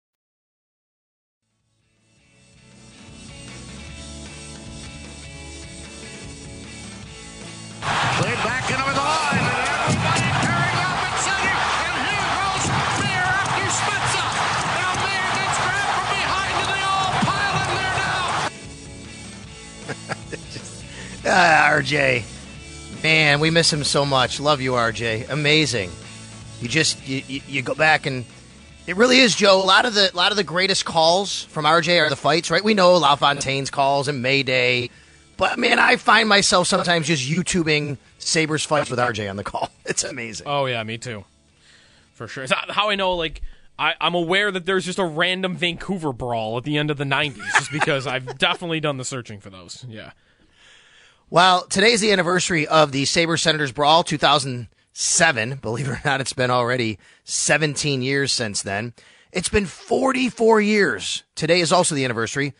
[21.71, 22.23] RJ.
[23.01, 24.41] Man, we miss him so much.
[24.41, 25.29] Love you, RJ.
[25.29, 25.89] Amazing.
[26.59, 28.25] You just you, you, you go back and
[28.87, 29.63] it really is, Joe.
[29.63, 32.51] A lot of the a lot of the greatest calls from RJ are the fights,
[32.51, 32.61] right?
[32.61, 34.89] We know LaFontaine's calls and Mayday,
[35.37, 39.69] but man, I find myself sometimes just YouTubing Sabres fights with RJ on the call.
[39.85, 40.47] It's amazing.
[40.47, 41.23] Oh yeah, me too,
[42.13, 42.43] for sure.
[42.43, 43.41] It's how I know like
[43.79, 47.05] I, I'm aware that there's just a random Vancouver brawl at the end of the
[47.05, 49.85] 90s, just because I've definitely done the searching for those.
[49.87, 50.11] Yeah.
[51.33, 55.55] Well, today's the anniversary of the Sabre Senators Brawl 2007.
[55.61, 58.93] Believe it or not, it's been already 17 years since then.
[59.31, 61.23] It's been 44 years.
[61.35, 62.53] Today is also the anniversary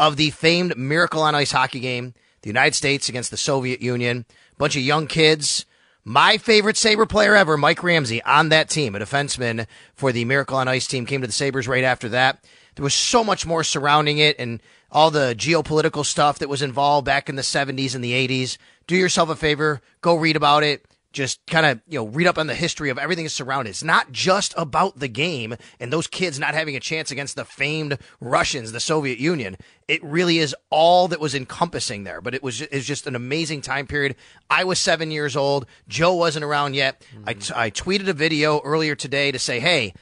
[0.00, 4.24] of the famed Miracle on Ice hockey game, the United States against the Soviet Union.
[4.52, 5.66] A Bunch of young kids.
[6.06, 10.58] My favorite Sabre player ever, Mike Ramsey, on that team, a defenseman for the Miracle
[10.58, 12.44] on Ice team, came to the Sabres right after that.
[12.74, 17.06] There was so much more surrounding it and all the geopolitical stuff that was involved
[17.06, 18.58] back in the 70s and the 80s.
[18.86, 20.84] Do yourself a favor, go read about it.
[21.14, 23.70] Just kind of, you know, read up on the history of everything that's surrounded.
[23.70, 27.44] It's not just about the game and those kids not having a chance against the
[27.44, 29.56] famed Russians, the Soviet Union.
[29.88, 32.20] It really is all that was encompassing there.
[32.20, 34.16] But it was it's just an amazing time period.
[34.50, 35.66] I was seven years old.
[35.88, 37.06] Joe wasn't around yet.
[37.26, 39.94] I, I tweeted a video earlier today to say, hey,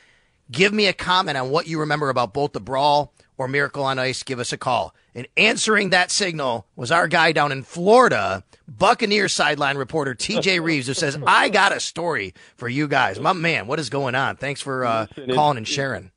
[0.50, 3.98] give me a comment on what you remember about both the brawl or Miracle on
[3.98, 4.94] Ice, give us a call.
[5.14, 10.86] And answering that signal was our guy down in Florida, Buccaneer sideline reporter TJ Reeves,
[10.86, 13.20] who says, I got a story for you guys.
[13.20, 14.36] My man, what is going on?
[14.36, 16.10] Thanks for uh, calling and sharing.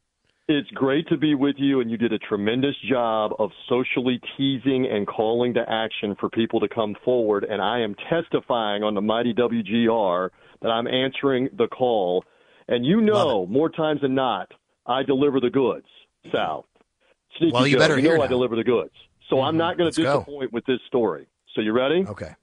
[0.47, 4.85] It's great to be with you, and you did a tremendous job of socially teasing
[4.85, 7.45] and calling to action for people to come forward.
[7.45, 10.29] And I am testifying on the mighty WGR
[10.61, 12.23] that I'm answering the call.
[12.67, 14.51] And you know, more times than not,
[14.85, 15.87] I deliver the goods,
[16.31, 16.65] Sal.
[17.37, 18.29] Sneaky Well, you Joe, better you hear know I now.
[18.29, 18.93] deliver the goods.
[19.29, 20.19] So I'm not going to go.
[20.19, 21.27] disappoint with this story.
[21.55, 22.05] So you ready?
[22.07, 22.35] Okay.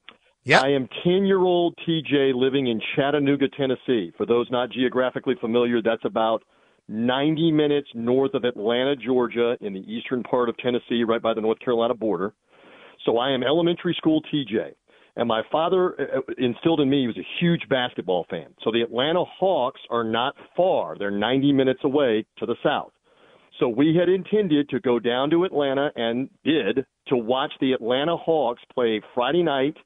[0.45, 0.61] Yeah.
[0.61, 4.13] I am 10 year old TJ living in Chattanooga, Tennessee.
[4.17, 6.43] For those not geographically familiar, that's about
[6.89, 11.41] 90 minutes north of Atlanta, Georgia, in the eastern part of Tennessee, right by the
[11.41, 12.35] North Carolina border.
[13.05, 14.73] So I am elementary school TJ.
[15.15, 18.47] And my father uh, instilled in me he was a huge basketball fan.
[18.65, 22.93] So the Atlanta Hawks are not far, they're 90 minutes away to the south.
[23.63, 28.17] So we had intended to go down to Atlanta and did to watch the Atlanta
[28.17, 29.77] Hawks play Friday night,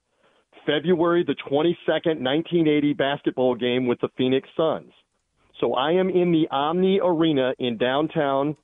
[0.65, 4.93] February the 22nd, 1980 basketball game with the Phoenix Suns.
[5.61, 8.57] So I am in the Omni Arena in downtown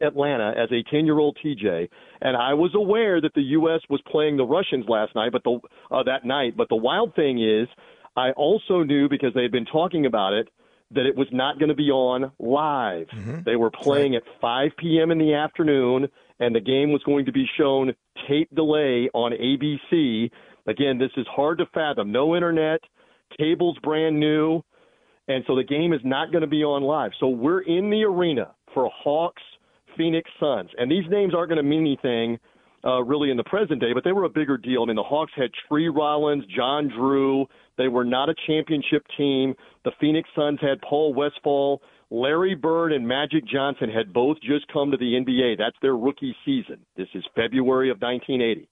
[0.00, 1.88] Atlanta as a 10 year old TJ,
[2.20, 3.82] and I was aware that the U.S.
[3.88, 5.60] was playing the Russians last night, but the
[5.92, 6.56] uh, that night.
[6.56, 7.68] But the wild thing is,
[8.16, 10.48] I also knew because they had been talking about it
[10.92, 13.06] that it was not going to be on live.
[13.08, 13.40] Mm-hmm.
[13.44, 15.10] They were playing at 5 p.m.
[15.10, 16.08] in the afternoon,
[16.40, 17.94] and the game was going to be shown
[18.28, 20.30] tape delay on ABC.
[20.66, 22.12] Again, this is hard to fathom.
[22.12, 22.80] No internet,
[23.38, 24.62] cable's brand new,
[25.28, 27.12] and so the game is not going to be on live.
[27.20, 29.42] So we're in the arena for Hawks,
[29.96, 32.38] Phoenix Suns, and these names aren't going to mean anything
[32.84, 34.82] uh, really in the present day, but they were a bigger deal.
[34.82, 37.46] I mean, the Hawks had Tree Rollins, John Drew.
[37.76, 39.54] They were not a championship team.
[39.84, 41.82] The Phoenix Suns had Paul Westphal.
[42.10, 45.58] Larry Bird and Magic Johnson had both just come to the NBA.
[45.58, 46.78] That's their rookie season.
[46.96, 48.68] This is February of 1980.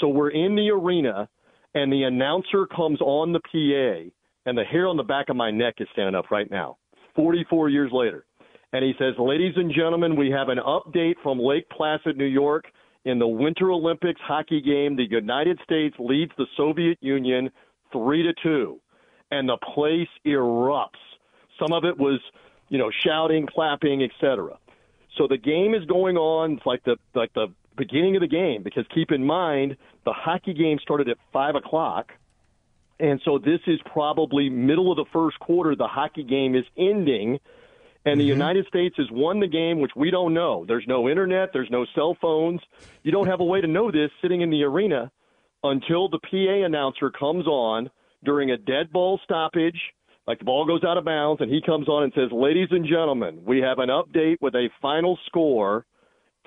[0.00, 1.28] So we're in the arena,
[1.74, 4.10] and the announcer comes on the PA,
[4.46, 6.76] and the hair on the back of my neck is standing up right now,
[7.16, 8.26] 44 years later.
[8.72, 12.64] And he says, Ladies and gentlemen, we have an update from Lake Placid, New York.
[13.04, 17.50] In the Winter Olympics hockey game, the United States leads the Soviet Union
[17.92, 18.80] 3 to 2.
[19.30, 21.02] And the place erupts.
[21.58, 22.20] Some of it was,
[22.68, 24.58] you know, shouting, clapping, etc.
[25.16, 26.52] So the game is going on.
[26.52, 30.54] It's like the like the beginning of the game because keep in mind the hockey
[30.54, 32.12] game started at five o'clock,
[33.00, 35.74] and so this is probably middle of the first quarter.
[35.76, 37.38] The hockey game is ending,
[38.04, 38.28] and the mm-hmm.
[38.28, 40.64] United States has won the game, which we don't know.
[40.66, 41.50] There's no internet.
[41.52, 42.60] There's no cell phones.
[43.02, 45.10] You don't have a way to know this sitting in the arena
[45.62, 47.90] until the PA announcer comes on
[48.24, 49.80] during a dead ball stoppage.
[50.26, 52.86] Like the ball goes out of bounds, and he comes on and says, Ladies and
[52.86, 55.84] gentlemen, we have an update with a final score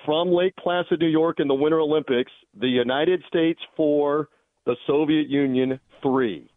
[0.06, 2.32] from Lake Placid, New York in the Winter Olympics.
[2.60, 4.30] The United States four,
[4.66, 6.50] the Soviet Union three.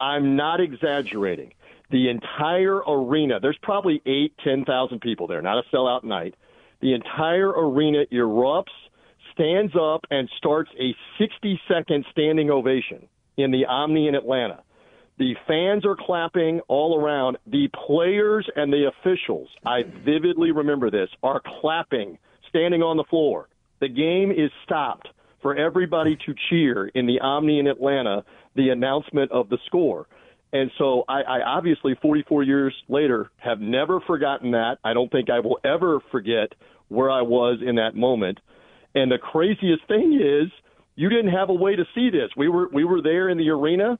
[0.00, 1.52] I'm not exaggerating.
[1.90, 6.34] The entire arena, there's probably eight, 10,000 people there, not a sellout night.
[6.80, 8.66] The entire arena erupts,
[9.32, 14.62] stands up, and starts a 60 second standing ovation in the Omni in Atlanta.
[15.18, 17.38] The fans are clapping all around.
[17.46, 22.18] The players and the officials, I vividly remember this, are clapping,
[22.48, 23.48] standing on the floor.
[23.80, 25.08] The game is stopped
[25.42, 28.24] for everybody to cheer in the Omni in Atlanta
[28.54, 30.06] the announcement of the score.
[30.52, 34.78] And so I, I obviously, 44 years later, have never forgotten that.
[34.84, 36.52] I don't think I will ever forget
[36.88, 38.40] where I was in that moment.
[38.94, 40.50] And the craziest thing is,
[40.96, 42.30] you didn't have a way to see this.
[42.36, 43.98] We were we were there in the arena,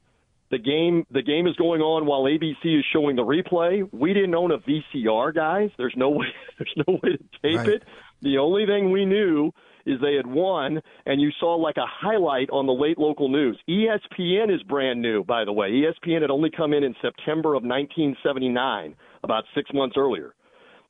[0.50, 3.86] The game the game is going on while ABC is showing the replay.
[3.92, 5.70] We didn't own a VCR, guys.
[5.76, 6.26] There's no way
[6.58, 7.68] there's no way to tape Right.
[7.68, 7.82] it.
[8.22, 9.52] The only thing we knew
[9.88, 13.58] is they had won, and you saw like a highlight on the late local news.
[13.68, 15.70] ESPN is brand new, by the way.
[15.70, 20.34] ESPN had only come in in September of 1979, about six months earlier.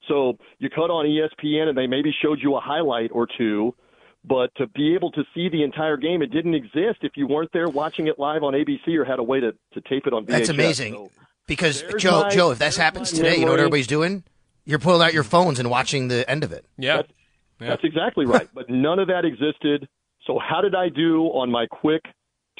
[0.08, 3.74] So you cut on ESPN, and they maybe showed you a highlight or two.
[4.24, 7.50] But to be able to see the entire game, it didn't exist if you weren't
[7.52, 10.24] there watching it live on ABC or had a way to, to tape it on
[10.26, 10.28] VHS.
[10.28, 10.94] That's amazing.
[10.94, 11.10] So
[11.46, 14.24] because Joe, my- Joe, if this happens my today, you know what everybody's doing?
[14.64, 16.66] You're pulling out your phones and watching the end of it.
[16.76, 16.96] Yeah.
[16.96, 17.12] That's
[17.60, 18.48] exactly right.
[18.54, 19.88] but none of that existed.
[20.26, 22.02] So how did I do on my quick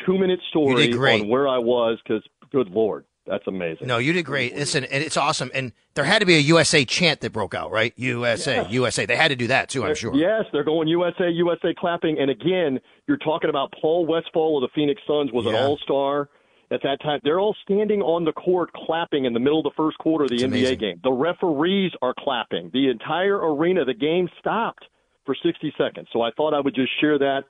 [0.07, 1.99] two minute story on where I was?
[2.03, 3.87] Because good lord, that's amazing.
[3.87, 4.57] No, you did great.
[4.57, 5.51] Listen, and it's awesome.
[5.55, 7.93] And there had to be a USA chant that broke out, right?
[7.97, 8.69] USA, Yeah.
[8.69, 9.07] USA.
[9.07, 10.15] They had to do that too, I'm sure.
[10.15, 12.19] Yes, they're going USA, USA clapping.
[12.19, 16.29] And again, you're talking about Paul Westphal of the Phoenix Suns was an all star
[16.71, 17.21] at that time.
[17.25, 20.31] They're all standing on the court clapping in the middle of the first quarter of
[20.31, 20.79] the It's NBA amazing.
[20.79, 21.01] game.
[21.03, 22.71] The referees are clapping.
[22.73, 24.85] The entire arena, the game stopped
[25.25, 26.09] for 60 seconds.
[26.13, 27.45] So I thought I would just share that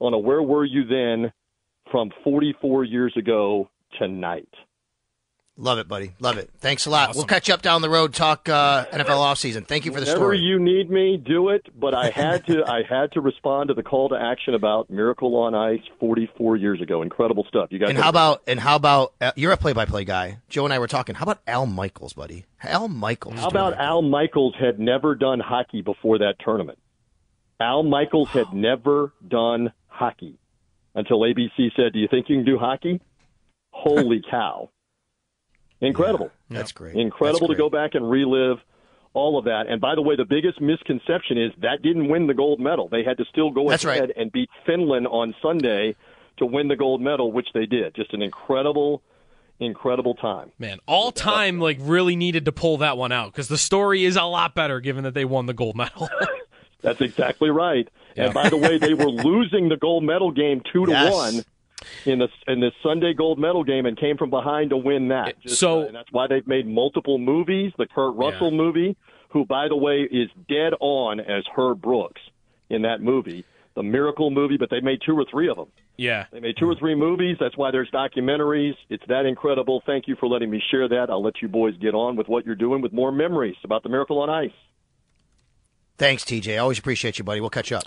[0.00, 1.32] on a Where Were You Then
[1.90, 4.48] from 44 years ago tonight.
[5.56, 6.12] Love it, buddy.
[6.18, 6.50] Love it.
[6.58, 7.14] Thanks a lot.
[7.14, 8.12] We'll catch up down the road.
[8.12, 9.64] Talk uh, NFL offseason.
[9.64, 10.38] Thank you for the Whenever story.
[10.40, 11.66] you need me, do it.
[11.78, 15.36] But I had to, I had to respond to the call to action about Miracle
[15.36, 17.02] on Ice 44 years ago.
[17.02, 17.68] Incredible stuff.
[17.70, 17.90] You guys.
[17.90, 20.38] and how a- about and how about uh, you're a play-by-play guy.
[20.48, 21.14] Joe and I were talking.
[21.14, 22.46] How about Al Michaels, buddy?
[22.60, 23.38] Al Michaels.
[23.38, 26.78] How about Al Michaels had never done hockey before that tournament?
[27.60, 30.36] Al Michaels had never done hockey
[30.96, 33.00] until ABC said, "Do you think you can do hockey?"
[33.70, 34.70] Holy cow!
[35.80, 36.30] Incredible.
[36.50, 36.96] That's great.
[36.96, 38.58] Incredible to go back and relive
[39.12, 39.66] all of that.
[39.68, 42.88] And by the way, the biggest misconception is that didn't win the gold medal.
[42.88, 44.12] They had to still go That's ahead right.
[44.16, 45.94] and beat Finland on Sunday
[46.38, 47.94] to win the gold medal, which they did.
[47.94, 49.02] Just an incredible,
[49.60, 50.50] incredible time.
[50.58, 54.16] Man, all time like really needed to pull that one out because the story is
[54.16, 56.08] a lot better given that they won the gold medal.
[56.80, 57.88] That's exactly right.
[58.16, 58.24] Yeah.
[58.26, 61.12] And by the way, they were losing the gold medal game two to Yes.
[61.12, 61.44] one
[62.06, 65.40] in the in the Sunday gold medal game and came from behind to win that.
[65.40, 67.72] Just, so- uh, and that's why they've made multiple movies.
[67.78, 68.96] The Kurt Russell movie,
[69.30, 72.20] who by the way is dead on as Herb Brooks
[72.70, 74.56] in that movie, the Miracle movie.
[74.56, 75.68] But they made two or three of them.
[75.96, 76.26] yeah.
[76.32, 77.36] They made two or three movies.
[77.40, 78.74] That's why there's documentaries.
[78.88, 79.82] It's that incredible.
[79.86, 81.06] Thank you for letting me share that.
[81.10, 83.88] I'll let you boys get on with what you're doing with more memories about the
[83.88, 84.50] Miracle on Ice.
[85.96, 86.60] Thanks, TJ.
[86.60, 87.40] Always appreciate you, buddy.
[87.40, 87.84] We'll catch up.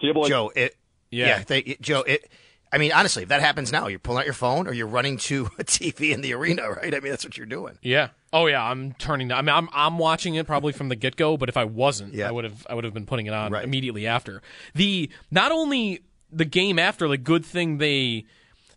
[0.00, 0.28] See you, boys.
[0.28, 0.76] Joe, it.
[1.10, 1.26] Yeah.
[1.28, 2.02] Yeah, thank- Joe.
[2.02, 2.28] It.
[2.72, 5.16] I mean, honestly, if that happens now, you're pulling out your phone or you're running
[5.18, 6.94] to a TV in the arena, right?
[6.94, 7.78] I mean, that's what you're doing.
[7.82, 8.08] Yeah.
[8.32, 8.62] Oh yeah.
[8.62, 9.32] I'm turning.
[9.32, 11.36] I mean, I'm I'm watching it probably from the get go.
[11.36, 12.28] But if I wasn't, Yeah.
[12.28, 13.64] I would have I would have been putting it on Right.
[13.64, 14.42] immediately after.
[14.74, 18.24] The not only the game after, like good thing they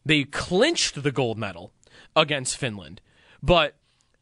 [0.06, 1.72] they clinched the gold medal
[2.16, 3.02] against Finland,
[3.44, 3.76] but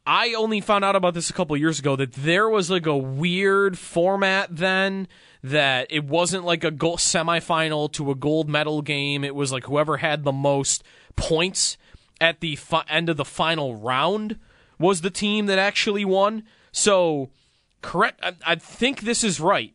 [0.07, 2.97] I only found out about this a couple years ago that there was like a
[2.97, 5.07] weird format then
[5.41, 9.23] that it wasn't like a gold semifinal to a gold medal game.
[9.23, 10.83] It was like whoever had the most
[11.15, 11.77] points
[12.19, 14.37] at the fi- end of the final round
[14.77, 16.43] was the team that actually won.
[16.71, 17.29] So,
[17.81, 18.19] correct.
[18.23, 19.73] I, I think this is right,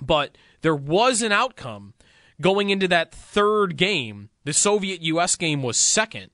[0.00, 1.94] but there was an outcome
[2.40, 4.30] going into that third game.
[4.44, 5.36] The Soviet U.S.
[5.36, 6.30] game was second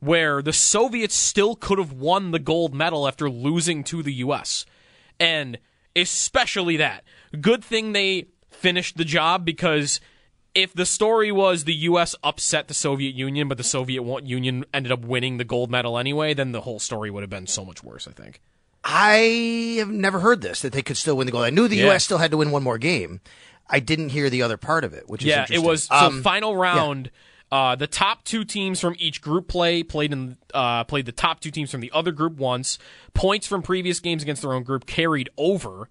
[0.00, 4.64] where the Soviets still could have won the gold medal after losing to the U.S.
[5.18, 5.58] And
[5.94, 7.04] especially that.
[7.38, 10.00] Good thing they finished the job because
[10.54, 12.14] if the story was the U.S.
[12.24, 16.34] upset the Soviet Union, but the Soviet Union ended up winning the gold medal anyway,
[16.34, 18.40] then the whole story would have been so much worse, I think.
[18.82, 21.44] I have never heard this that they could still win the gold.
[21.44, 21.86] I knew the Yeah.
[21.86, 22.04] U.S.
[22.04, 23.20] still had to win one more game.
[23.68, 26.22] I didn't hear the other part of it, which is yeah, it was so Um,
[26.22, 27.10] final round.
[27.52, 31.40] Uh, the top two teams from each group play played in uh, played the top
[31.40, 32.78] two teams from the other group once.
[33.14, 35.88] Points from previous games against their own group carried over,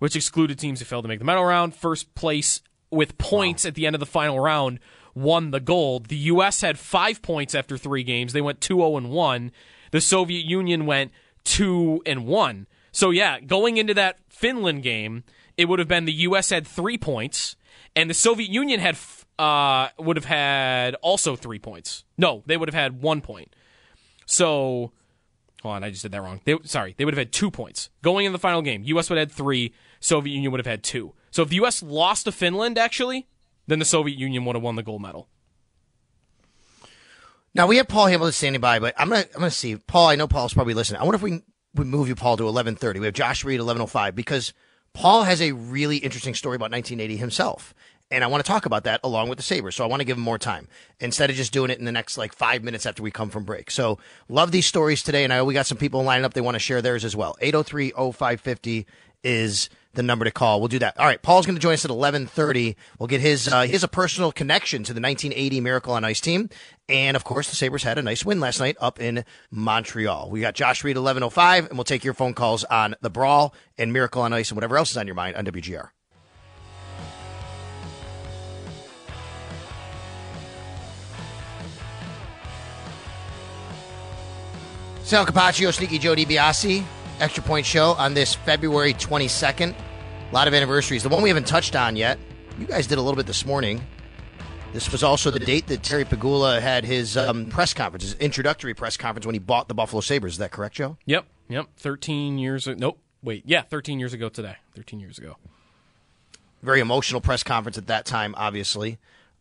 [0.00, 1.76] which excluded teams who failed to make the medal round.
[1.76, 4.80] First place with points at the end of the final round
[5.14, 6.06] won the gold.
[6.06, 6.60] The U.S.
[6.60, 8.32] had five points after three games.
[8.32, 9.52] They went 2-0 and one.
[9.92, 11.12] The Soviet Union went
[11.44, 12.66] two and one.
[12.92, 15.24] So yeah, going into that Finland game,
[15.56, 16.50] it would have been the U.S.
[16.50, 17.56] had three points,
[17.94, 22.04] and the Soviet Union had f- uh, would have had also three points.
[22.18, 23.54] No, they would have had one point.
[24.26, 24.92] So,
[25.62, 26.40] hold on, I just did that wrong.
[26.44, 28.82] They, sorry, they would have had two points going in the final game.
[28.84, 29.10] U.S.
[29.10, 29.74] would have had three.
[30.00, 31.12] Soviet Union would have had two.
[31.30, 31.82] So if the U.S.
[31.82, 33.28] lost to Finland, actually,
[33.66, 35.28] then the Soviet Union would have won the gold medal.
[37.54, 40.08] Now we have Paul Hamilton standing by, but I'm gonna I'm gonna see Paul.
[40.08, 41.00] I know Paul's probably listening.
[41.00, 41.42] I wonder if we
[41.74, 43.00] we move you, Paul, to 11:30.
[43.00, 44.52] We have Josh Reed 11:05 because
[44.92, 47.74] Paul has a really interesting story about 1980 himself,
[48.12, 49.76] And I want to talk about that along with the Sabres.
[49.76, 50.66] So I want to give him more time
[50.98, 53.44] instead of just doing it in the next like five minutes after we come from
[53.44, 53.70] break.
[53.70, 53.98] So
[54.28, 55.22] love these stories today.
[55.22, 56.34] And I know we got some people lining up.
[56.34, 57.36] They want to share theirs as well.
[57.40, 58.86] 803 0550
[59.22, 60.60] is the number to call.
[60.60, 60.98] We'll do that.
[60.98, 61.20] All right.
[61.20, 62.76] Paul's going to join us at 1130.
[62.98, 66.48] We'll get his, uh, his a personal connection to the 1980 Miracle on Ice team.
[66.88, 70.30] And of course, the Sabres had a nice win last night up in Montreal.
[70.30, 73.92] We got Josh Reed 1105 and we'll take your phone calls on the brawl and
[73.92, 75.90] Miracle on Ice and whatever else is on your mind on WGR.
[85.02, 86.84] Sal Capaccio, Sneaky Joe DiBiase,
[87.20, 89.74] Extra Point Show on this February 22nd.
[90.30, 91.02] A lot of anniversaries.
[91.02, 92.18] The one we haven't touched on yet,
[92.58, 93.82] you guys did a little bit this morning.
[94.72, 98.72] This was also the date that Terry Pegula had his um, press conference, his introductory
[98.72, 100.34] press conference when he bought the Buffalo Sabres.
[100.34, 100.96] Is that correct, Joe?
[101.06, 101.66] Yep, yep.
[101.76, 102.78] 13 years ago.
[102.78, 102.98] Nope.
[103.22, 104.56] Wait, yeah, 13 years ago today.
[104.74, 105.36] 13 years ago.
[106.62, 108.98] Very emotional press conference at that time, obviously.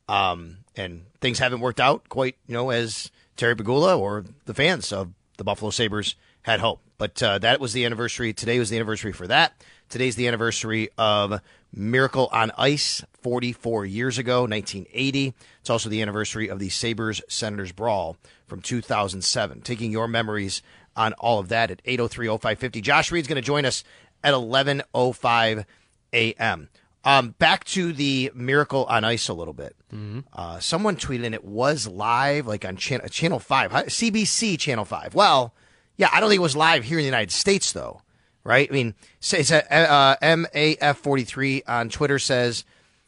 [0.09, 4.91] Um, and things haven't worked out quite, you know, as Terry Pegula or the fans
[4.91, 6.81] of the Buffalo Sabres had hope.
[6.99, 8.33] But uh, that was the anniversary.
[8.33, 9.53] Today was the anniversary for that.
[9.87, 11.41] Today's the anniversary of
[11.73, 15.33] Miracle on Ice 44 years ago, 1980.
[15.61, 19.61] It's also the anniversary of the Sabres Senators Brawl from 2007.
[19.61, 20.61] Taking your memories
[20.95, 22.81] on all of that at 803 0550.
[22.81, 23.85] Josh Reed's going to join us
[24.21, 25.65] at 1105
[26.11, 26.69] a.m.
[27.05, 29.73] Um, back to the Miracle on Ice a little bit.
[29.93, 30.19] Mm-hmm.
[30.33, 35.15] Uh, someone tweeted, and it was live, like on channel, channel 5, CBC Channel 5.
[35.15, 35.53] Well,
[35.99, 38.01] yeah, I don't think it was live here in the United States, though,
[38.45, 38.69] right?
[38.71, 42.63] I mean, it's a, uh, MAF43 on Twitter says,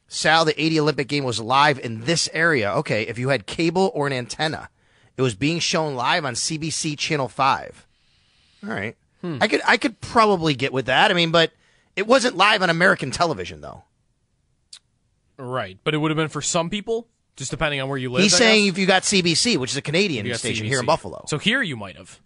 [0.09, 2.73] Sal, the 80 Olympic game was live in this area.
[2.73, 4.69] Okay, if you had cable or an antenna,
[5.15, 7.87] it was being shown live on CBC Channel 5.
[8.65, 8.97] All right.
[9.21, 9.37] Hmm.
[9.39, 11.11] I could I could probably get with that.
[11.11, 11.53] I mean, but
[11.95, 13.83] it wasn't live on American television, though.
[15.37, 18.23] Right, but it would have been for some people, just depending on where you live.
[18.23, 18.73] He's I saying guess.
[18.73, 20.69] if you got CBC, which is a Canadian station CBC.
[20.69, 21.23] here in Buffalo.
[21.27, 22.19] So here you might have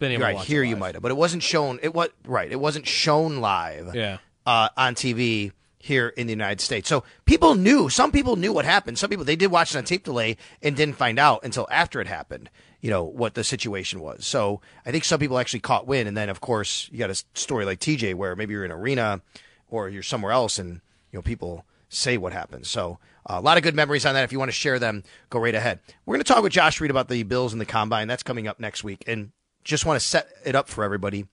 [0.00, 1.78] been able right to here you might have, but it wasn't shown.
[1.82, 2.50] It was right.
[2.50, 3.94] It wasn't shown live.
[3.94, 4.18] Yeah.
[4.44, 6.88] Uh, on TV here in the United States.
[6.88, 7.88] So people knew.
[7.88, 8.98] Some people knew what happened.
[8.98, 12.00] Some people they did watch it on tape delay and didn't find out until after
[12.00, 12.50] it happened.
[12.80, 14.26] You know what the situation was.
[14.26, 17.22] So I think some people actually caught wind, and then of course you got a
[17.34, 19.20] story like TJ where maybe you're in an arena
[19.68, 20.80] or you're somewhere else, and
[21.12, 22.66] you know people say what happened.
[22.66, 22.98] So
[23.28, 24.24] uh, a lot of good memories on that.
[24.24, 25.80] If you want to share them, go right ahead.
[26.06, 28.08] We're going to talk with Josh Reed about the Bills and the Combine.
[28.08, 29.32] That's coming up next week, and
[29.64, 31.26] just want to set it up for everybody.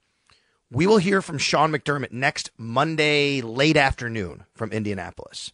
[0.69, 5.53] We will hear from Sean McDermott next Monday late afternoon from Indianapolis,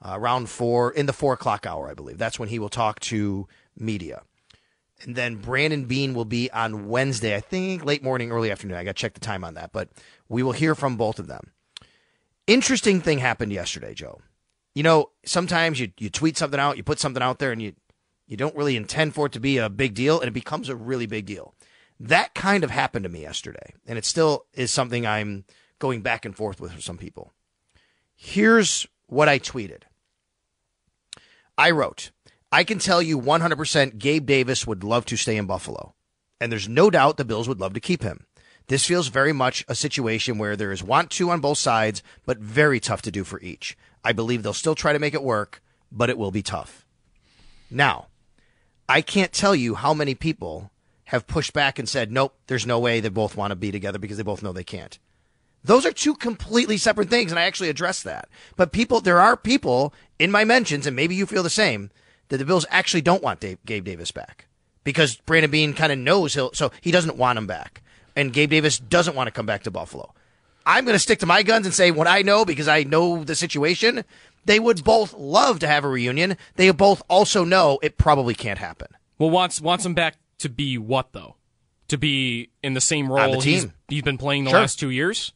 [0.00, 2.18] uh, around four in the four o'clock hour, I believe.
[2.18, 4.22] That's when he will talk to media.
[5.02, 8.76] And then Brandon Beane will be on Wednesday, I think late morning, early afternoon.
[8.76, 9.88] I got to check the time on that, but
[10.28, 11.50] we will hear from both of them.
[12.46, 14.20] Interesting thing happened yesterday, Joe.
[14.74, 17.72] You know, sometimes you, you tweet something out, you put something out there, and you,
[18.28, 20.76] you don't really intend for it to be a big deal, and it becomes a
[20.76, 21.54] really big deal.
[22.00, 25.44] That kind of happened to me yesterday, and it still is something I'm
[25.78, 27.32] going back and forth with some people.
[28.14, 29.82] Here's what I tweeted
[31.56, 32.10] I wrote,
[32.50, 35.94] I can tell you 100% Gabe Davis would love to stay in Buffalo,
[36.40, 38.26] and there's no doubt the Bills would love to keep him.
[38.68, 42.38] This feels very much a situation where there is want to on both sides, but
[42.38, 43.76] very tough to do for each.
[44.04, 46.84] I believe they'll still try to make it work, but it will be tough.
[47.70, 48.08] Now,
[48.88, 50.71] I can't tell you how many people
[51.12, 53.98] have pushed back and said, nope, there's no way they both want to be together
[53.98, 54.98] because they both know they can't.
[55.62, 58.30] Those are two completely separate things, and I actually address that.
[58.56, 61.90] But people, there are people in my mentions, and maybe you feel the same,
[62.30, 64.46] that the Bills actually don't want Dave, Gabe Davis back
[64.84, 67.82] because Brandon Beane kind of knows he'll, so he doesn't want him back,
[68.16, 70.14] and Gabe Davis doesn't want to come back to Buffalo.
[70.64, 73.22] I'm going to stick to my guns and say what I know because I know
[73.22, 74.04] the situation.
[74.46, 76.38] They would both love to have a reunion.
[76.56, 78.88] They both also know it probably can't happen.
[79.18, 81.36] Well, wants wants him back to be what though?
[81.88, 84.60] To be in the same role the he's he's been playing the Sure.
[84.60, 85.32] last two years.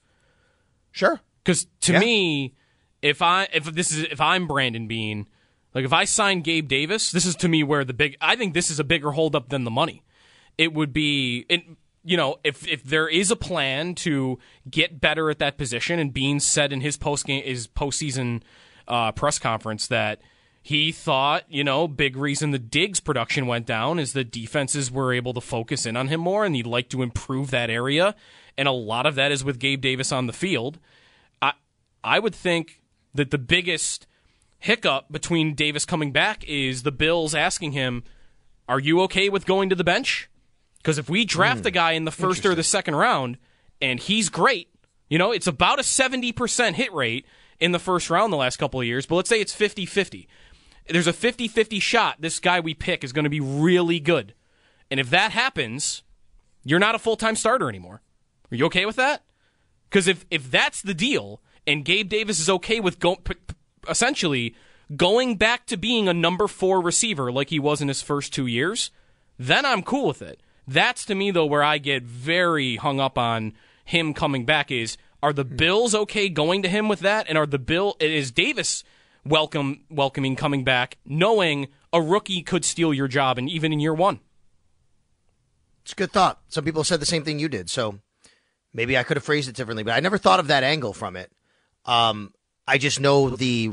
[0.92, 1.20] Sure.
[1.44, 1.98] Because to Yeah.
[2.00, 2.54] me,
[3.02, 5.28] if I if this is if I'm Brandon Beane,
[5.74, 8.16] like if I sign Gabe Davis, this is to me where the big.
[8.20, 10.02] I think this is a bigger holdup than the money.
[10.56, 11.44] It would be.
[11.48, 11.64] It,
[12.02, 14.38] you know, if if there is a plan to
[14.70, 18.42] get better at that position, and Beane said in his post game his postseason
[18.88, 20.20] uh, press conference that
[20.66, 25.12] he thought, you know, big reason the Diggs production went down is the defenses were
[25.12, 28.16] able to focus in on him more, and he'd like to improve that area.
[28.58, 30.80] And a lot of that is with Gabe Davis on the field.
[31.40, 31.52] I
[32.02, 32.80] I would think
[33.14, 34.08] that the biggest
[34.58, 38.02] hiccup between Davis coming back is the Bills asking him,
[38.68, 40.28] "Are you okay with going to the bench?"
[40.78, 41.66] Because if we draft Hmm.
[41.68, 43.38] a guy in the first or the second round
[43.80, 44.68] and he's great,
[45.08, 47.24] you know, it's about a seventy percent hit rate.
[47.58, 50.28] in the first round the last couple of years, but let's say it's 50 50.
[50.88, 54.34] There's a 50 50 shot this guy we pick is going to be really good.
[54.90, 56.02] And if that happens,
[56.64, 58.02] you're not a full time starter anymore.
[58.50, 59.24] Are you okay with that?
[59.88, 63.54] Because if, if that's the deal, and Gabe Davis is okay with go, p- p-
[63.88, 64.54] essentially
[64.96, 68.46] going back to being a number four receiver like he was in his first two
[68.46, 68.90] years,
[69.38, 70.40] then I'm cool with it.
[70.68, 74.96] That's to me though where I get very hung up on him coming back is
[75.22, 75.56] are the hmm.
[75.56, 78.84] Bills okay going to him with that and are the Bill is Davis
[79.28, 83.94] welcome welcoming coming back knowing a rookie could steal your job and even in year
[83.94, 84.20] 1.
[85.82, 86.40] It's a good thought.
[86.48, 87.70] Some people said the same thing you did.
[87.70, 88.00] So
[88.74, 91.16] maybe I could have phrased it differently, but I never thought of that angle from
[91.16, 91.30] it.
[91.84, 92.34] Um,
[92.66, 93.72] I just know the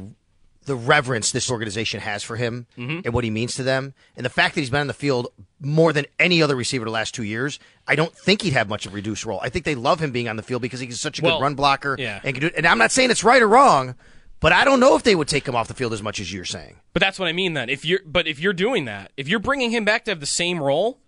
[0.66, 3.00] the reverence this organization has for him Mm-hmm.
[3.04, 5.28] and what he means to them, and the fact that he's been on the field
[5.60, 7.60] more than any other receiver the last two years.
[7.86, 9.42] I don't think he'd have much of a reduced role.
[9.44, 11.44] I think they love him being on the field because he's such a Well, good
[11.44, 11.98] run blocker.
[12.00, 12.22] yeah.
[12.24, 13.96] and, can do, and I'm not saying it's right or wrong,
[14.44, 16.32] but I don't know if they would take him off the field as much as
[16.32, 16.76] you're saying.
[16.92, 17.70] But that's what I mean then.
[17.70, 20.26] If you're but if you're doing that, if you're bringing him back to have the
[20.26, 21.00] same role,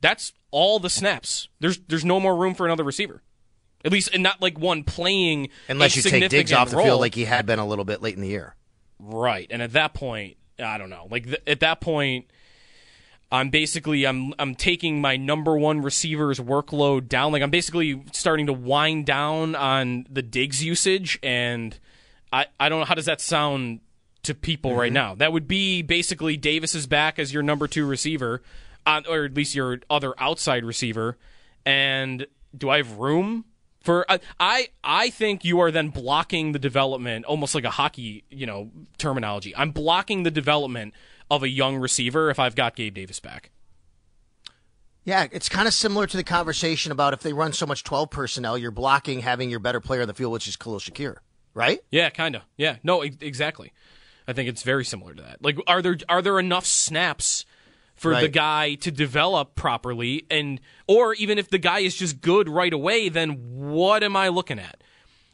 [0.00, 1.48] that's all the snaps.
[1.60, 3.22] There's there's no more room for another receiver.
[3.84, 6.84] At least and not like one playing Unless you take Diggs off the role.
[6.84, 8.56] field like he had been a little bit late in the year.
[8.98, 9.46] Right.
[9.50, 11.06] And at that point, I don't know.
[11.08, 12.26] Like th- at that point
[13.30, 17.30] I'm basically I'm I'm taking my number one receiver's workload down.
[17.30, 21.78] Like I'm basically starting to wind down on the Diggs usage and
[22.32, 23.80] I I don't know how does that sound
[24.22, 25.14] to people right now.
[25.14, 28.42] That would be basically Davis is back as your number 2 receiver
[28.86, 31.16] uh, or at least your other outside receiver
[31.64, 32.26] and
[32.56, 33.44] do I have room
[33.80, 38.24] for uh, I I think you are then blocking the development almost like a hockey,
[38.30, 39.54] you know, terminology.
[39.56, 40.94] I'm blocking the development
[41.30, 43.50] of a young receiver if I've got Gabe Davis back.
[45.04, 48.10] Yeah, it's kind of similar to the conversation about if they run so much 12
[48.10, 51.16] personnel, you're blocking having your better player on the field, which is Khalil Shakir,
[51.54, 51.80] right?
[51.90, 52.42] Yeah, kind of.
[52.56, 53.72] Yeah, no, e- exactly.
[54.28, 55.42] I think it's very similar to that.
[55.42, 57.44] Like, are there are there enough snaps
[57.96, 62.48] for the guy to develop properly, and or even if the guy is just good
[62.48, 64.82] right away, then what am I looking at?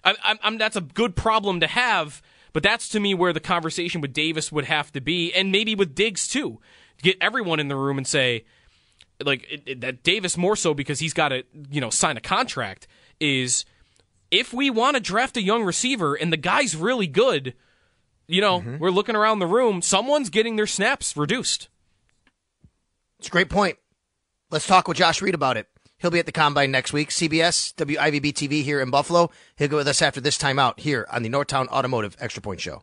[0.05, 3.41] I, I'm, I'm that's a good problem to have, but that's to me where the
[3.41, 6.61] conversation with Davis would have to be, and maybe with Diggs too.
[7.03, 8.45] Get everyone in the room and say,
[9.23, 12.21] like it, it- that Davis more so because he's got to you know sign a
[12.21, 12.87] contract
[13.21, 13.65] is
[14.31, 17.55] if we want to draft a young receiver and the guy's really good,
[18.27, 18.79] you know, mm-hmm.
[18.79, 21.69] we're looking around the room, someone's getting their snaps reduced.
[23.19, 23.79] It's a great point.
[24.51, 25.69] Let's talk with Josh Reed about it.
[25.99, 27.09] He'll be at the combine next week.
[27.09, 29.31] CBS, WIVB TV here in Buffalo.
[29.57, 32.61] He'll go with us after this time out here on the Northtown Automotive Extra Point
[32.61, 32.83] Show.